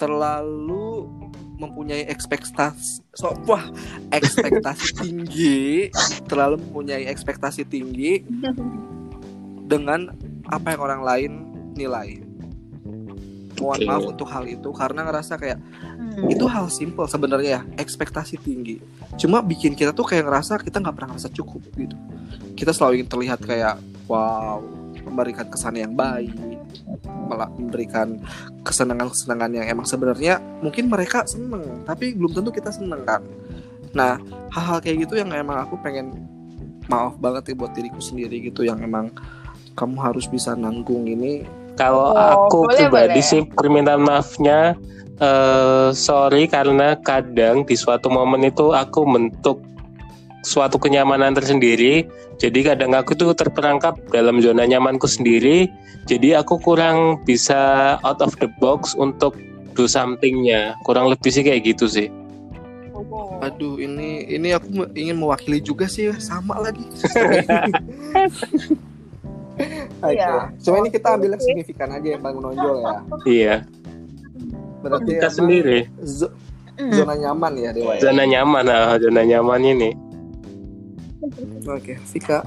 terlalu 0.00 1.04
mempunyai 1.58 2.06
ekspektasi 2.06 3.02
so, 3.18 3.34
wah 3.50 3.66
ekspektasi 4.14 4.94
tinggi 5.02 5.90
terlalu 6.30 6.62
mempunyai 6.62 7.10
ekspektasi 7.10 7.66
tinggi 7.66 8.22
dengan 9.74 10.14
apa 10.48 10.72
yang 10.72 10.80
orang 10.86 11.02
lain 11.02 11.32
nilai 11.74 12.27
mohon 13.60 13.80
maaf 13.84 14.04
untuk 14.06 14.28
hal 14.30 14.44
itu 14.46 14.70
karena 14.72 15.06
ngerasa 15.06 15.34
kayak 15.38 15.58
Hmm. 16.18 16.34
itu 16.34 16.44
hal 16.50 16.66
simple 16.66 17.06
sebenarnya 17.06 17.62
ya 17.62 17.62
ekspektasi 17.78 18.42
tinggi. 18.42 18.82
Cuma 19.14 19.38
bikin 19.38 19.78
kita 19.78 19.94
tuh 19.94 20.02
kayak 20.02 20.26
ngerasa 20.26 20.58
kita 20.58 20.82
nggak 20.82 20.94
pernah 20.98 21.14
ngerasa 21.14 21.30
cukup 21.30 21.62
gitu. 21.78 21.94
Kita 22.58 22.74
selalu 22.74 23.02
ingin 23.02 23.08
terlihat 23.08 23.38
kayak 23.46 23.78
wow 24.10 24.58
memberikan 25.06 25.46
kesan 25.46 25.78
yang 25.78 25.94
baik 25.94 26.34
malah 27.30 27.48
memberikan 27.54 28.18
kesenangan-kesenangan 28.66 29.62
yang 29.62 29.66
emang 29.70 29.86
sebenarnya 29.86 30.42
mungkin 30.58 30.90
mereka 30.90 31.22
seneng 31.24 31.86
tapi 31.86 32.18
belum 32.18 32.34
tentu 32.34 32.50
kita 32.50 32.74
seneng 32.74 33.06
kan? 33.06 33.22
Nah 33.94 34.18
hal-hal 34.50 34.82
kayak 34.82 35.06
gitu 35.06 35.22
yang 35.22 35.30
emang 35.30 35.62
aku 35.62 35.78
pengen 35.78 36.18
maaf 36.90 37.14
banget 37.20 37.52
ya 37.52 37.54
buat 37.54 37.72
diriku 37.78 38.02
sendiri 38.02 38.42
gitu 38.42 38.66
yang 38.66 38.82
emang 38.82 39.12
kamu 39.78 40.02
harus 40.02 40.26
bisa 40.26 40.58
nanggung 40.58 41.06
ini 41.06 41.46
Kalau 41.78 42.10
Oh, 42.10 42.50
aku 42.50 42.66
boleh, 42.66 42.90
pribadi 42.90 43.22
boleh. 43.22 43.24
sih 43.24 43.40
permintaan 43.46 44.02
maafnya 44.02 44.74
eh 45.18 45.90
sorry 45.94 46.46
karena 46.46 46.94
kadang 47.02 47.66
di 47.66 47.74
suatu 47.74 48.06
momen 48.06 48.46
itu 48.46 48.70
aku 48.70 49.02
bentuk 49.06 49.58
suatu 50.42 50.78
kenyamanan 50.78 51.34
tersendiri. 51.34 52.06
Jadi 52.38 52.62
kadang 52.62 52.94
aku 52.94 53.18
tuh 53.18 53.34
terperangkap 53.34 53.98
dalam 54.14 54.38
zona 54.38 54.62
nyamanku 54.62 55.10
sendiri. 55.10 55.66
Jadi 56.06 56.38
aku 56.38 56.62
kurang 56.62 57.18
bisa 57.26 57.98
out 58.06 58.22
of 58.22 58.38
the 58.38 58.46
box 58.62 58.94
untuk 58.94 59.34
do 59.74 59.90
somethingnya. 59.90 60.78
Kurang 60.86 61.10
lebih 61.10 61.34
sih 61.34 61.42
kayak 61.42 61.74
gitu 61.74 61.90
sih. 61.90 62.06
Aduh, 63.38 63.78
ini 63.78 64.26
ini 64.26 64.50
aku 64.50 64.90
ingin 64.94 65.18
mewakili 65.18 65.62
juga 65.62 65.86
sih 65.86 66.10
sama 66.18 66.58
lagi. 66.58 66.82
Oke. 70.00 70.14
Iya. 70.14 70.54
Cuma 70.56 70.76
ini 70.78 70.88
kita 70.88 71.08
ambil 71.12 71.34
yang 71.34 71.42
signifikan 71.42 71.88
aja 71.90 72.08
yang 72.08 72.22
paling 72.22 72.38
menonjol 72.38 72.74
ya. 72.78 72.96
Iya. 73.24 73.54
Berarti 74.78 75.10
Kita 75.12 75.28
sendiri 75.28 75.78
zo- 76.00 76.34
Hmm. 76.74 76.94
zona 76.94 77.14
nyaman 77.14 77.52
ya 77.54 77.70
Dewa. 77.72 77.92
ya? 77.94 78.00
zona 78.00 78.22
nyaman, 78.22 78.64
ah, 78.64 78.94
zona 78.96 79.22
nyaman 79.24 79.60
ini. 79.66 79.90
Oke, 81.66 81.98
Vika. 82.06 82.46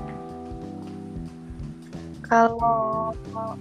Kalau 2.23 3.11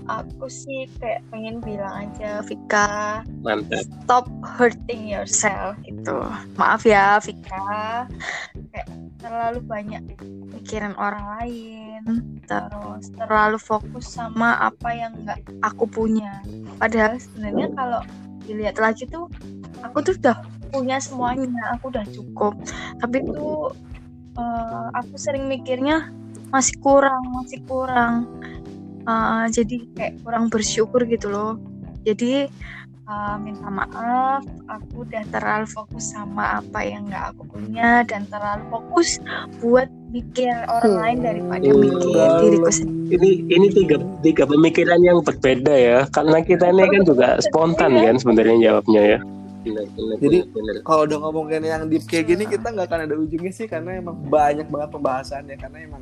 aku 0.06 0.46
sih 0.46 0.86
kayak 0.96 1.26
pengen 1.26 1.58
bilang 1.58 2.06
aja 2.06 2.38
Vika 2.40 3.18
Mantap. 3.42 3.82
stop 3.82 4.30
hurting 4.46 5.10
yourself 5.10 5.74
gitu. 5.82 6.22
Maaf 6.54 6.86
ya 6.86 7.18
Vika, 7.18 8.06
kayak 8.70 8.86
terlalu 9.18 9.58
banyak 9.66 10.02
mikirin 10.54 10.94
orang 10.94 11.26
lain, 11.36 11.89
terus 12.46 13.12
terlalu 13.14 13.58
fokus 13.60 14.06
sama 14.16 14.56
apa 14.58 14.88
yang 14.92 15.12
nggak 15.24 15.40
aku 15.64 15.84
punya. 15.86 16.42
Padahal 16.80 17.20
sebenarnya 17.20 17.68
kalau 17.76 18.00
dilihat 18.44 18.76
lagi 18.80 19.06
tuh, 19.06 19.30
aku 19.84 20.02
tuh 20.02 20.14
udah 20.18 20.38
punya 20.70 20.98
semuanya, 20.98 21.76
aku 21.76 21.92
udah 21.92 22.06
cukup. 22.10 22.54
Tapi 22.98 23.16
tuh 23.26 23.74
eh, 24.38 24.86
aku 24.96 25.14
sering 25.16 25.46
mikirnya 25.46 26.10
masih 26.50 26.76
kurang, 26.82 27.22
masih 27.34 27.60
kurang. 27.68 28.26
Eh, 29.04 29.46
jadi 29.52 29.76
kayak 29.96 30.14
kurang 30.24 30.52
bersyukur 30.52 31.04
gitu 31.06 31.30
loh. 31.30 31.56
Jadi 32.00 32.48
uh, 33.10 33.36
minta 33.42 33.68
maaf 33.68 34.46
aku 34.70 35.02
udah 35.04 35.26
terlalu 35.34 35.66
fokus 35.66 36.14
sama 36.14 36.62
apa 36.62 36.80
yang 36.86 37.10
nggak 37.10 37.34
aku 37.34 37.42
punya 37.50 38.06
dan 38.06 38.24
terlalu 38.30 38.62
fokus 38.70 39.18
buat 39.58 39.90
mikir 40.10 40.50
orang 40.66 40.94
lain 40.98 41.18
daripada 41.22 41.64
Hmm, 41.70 41.80
mikir 41.86 42.28
diriku 42.42 42.70
sendiri 42.70 42.98
Ini 43.10 43.30
ini 43.50 43.66
tiga 43.74 43.96
tiga 44.22 44.44
pemikiran 44.46 45.00
yang 45.02 45.18
berbeda 45.22 45.74
ya. 45.74 45.98
Karena 46.14 46.38
kita 46.42 46.70
ini 46.70 46.86
kan 46.86 47.02
juga 47.02 47.28
spontan 47.42 47.98
kan 47.98 48.14
sebenarnya 48.18 48.56
jawabnya 48.70 49.02
ya. 49.02 49.18
Jadi-. 50.22 50.46
Kalau 50.86 51.02
udah 51.04 51.18
ngomongin 51.26 51.62
yang 51.66 51.82
deep 51.90 52.06
kayak 52.08 52.32
gini 52.32 52.46
kita 52.48 52.70
nggak 52.70 52.86
akan 52.86 53.00
ada 53.10 53.14
ujungnya 53.18 53.52
sih 53.52 53.66
karena 53.68 54.00
emang 54.00 54.16
banyak 54.30 54.66
banget 54.70 54.88
pembahasannya 54.94 55.56
karena 55.58 55.78
emang 55.84 56.00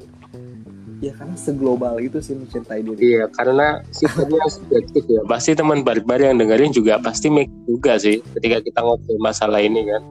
ya 0.99 1.14
karena 1.14 1.35
seglobal 1.38 1.97
itu 1.99 2.18
sih 2.23 2.35
mencintai 2.38 2.83
diri. 2.83 3.18
Iya, 3.18 3.25
karena 3.35 3.83
sifatnya 3.90 4.42
subjektif 4.51 5.03
ya. 5.07 5.23
Pasti 5.27 5.57
teman 5.59 5.83
barbar 5.83 6.23
yang 6.23 6.38
dengerin 6.38 6.71
juga 6.75 6.99
pasti 7.03 7.31
make 7.31 7.51
juga 7.66 7.99
sih 7.99 8.23
ketika 8.38 8.62
kita 8.62 8.79
ngobrol 8.83 9.18
masalah 9.18 9.62
ini 9.62 9.87
kan. 9.87 10.03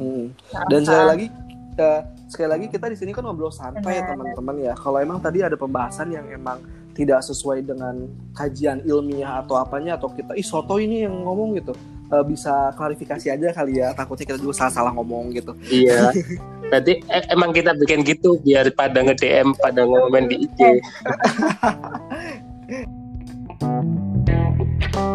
Hmm. 0.00 0.24
Dan 0.72 0.80
sekali 0.84 1.06
lagi 1.06 1.26
eh, 1.76 2.00
sekali 2.26 2.48
lagi 2.50 2.66
kita 2.66 2.90
di 2.90 2.98
sini 2.98 3.14
kan 3.14 3.22
ngobrol 3.22 3.54
santai 3.54 4.02
ya 4.02 4.10
teman-teman 4.10 4.56
ya. 4.58 4.74
Kalau 4.74 4.98
emang 4.98 5.22
tadi 5.22 5.42
ada 5.42 5.54
pembahasan 5.54 6.10
yang 6.10 6.26
emang 6.30 6.58
tidak 6.96 7.22
sesuai 7.22 7.62
dengan 7.62 8.08
kajian 8.32 8.80
ilmiah 8.82 9.44
atau 9.44 9.60
apanya 9.60 10.00
atau 10.00 10.08
kita 10.10 10.34
ih 10.34 10.46
soto 10.46 10.80
ini 10.80 11.04
yang 11.04 11.12
ngomong 11.12 11.60
gitu 11.60 11.76
uh, 12.08 12.24
bisa 12.24 12.72
klarifikasi 12.74 13.30
aja 13.30 13.52
kali 13.54 13.78
ya. 13.78 13.94
Takutnya 13.94 14.34
kita 14.34 14.38
juga 14.42 14.66
salah-salah 14.66 14.90
ngomong 14.96 15.30
gitu. 15.34 15.52
Iya. 15.70 16.10
Berarti 16.70 16.98
eh, 16.98 17.24
emang 17.30 17.54
kita 17.54 17.78
bikin 17.78 18.02
gitu 18.02 18.42
biar 18.42 18.74
pada 18.74 19.06
nge 19.06 19.14
DM 19.22 19.54
pada 19.62 19.86
ngomen 19.86 20.26
di 20.26 20.50
IG 20.50 20.58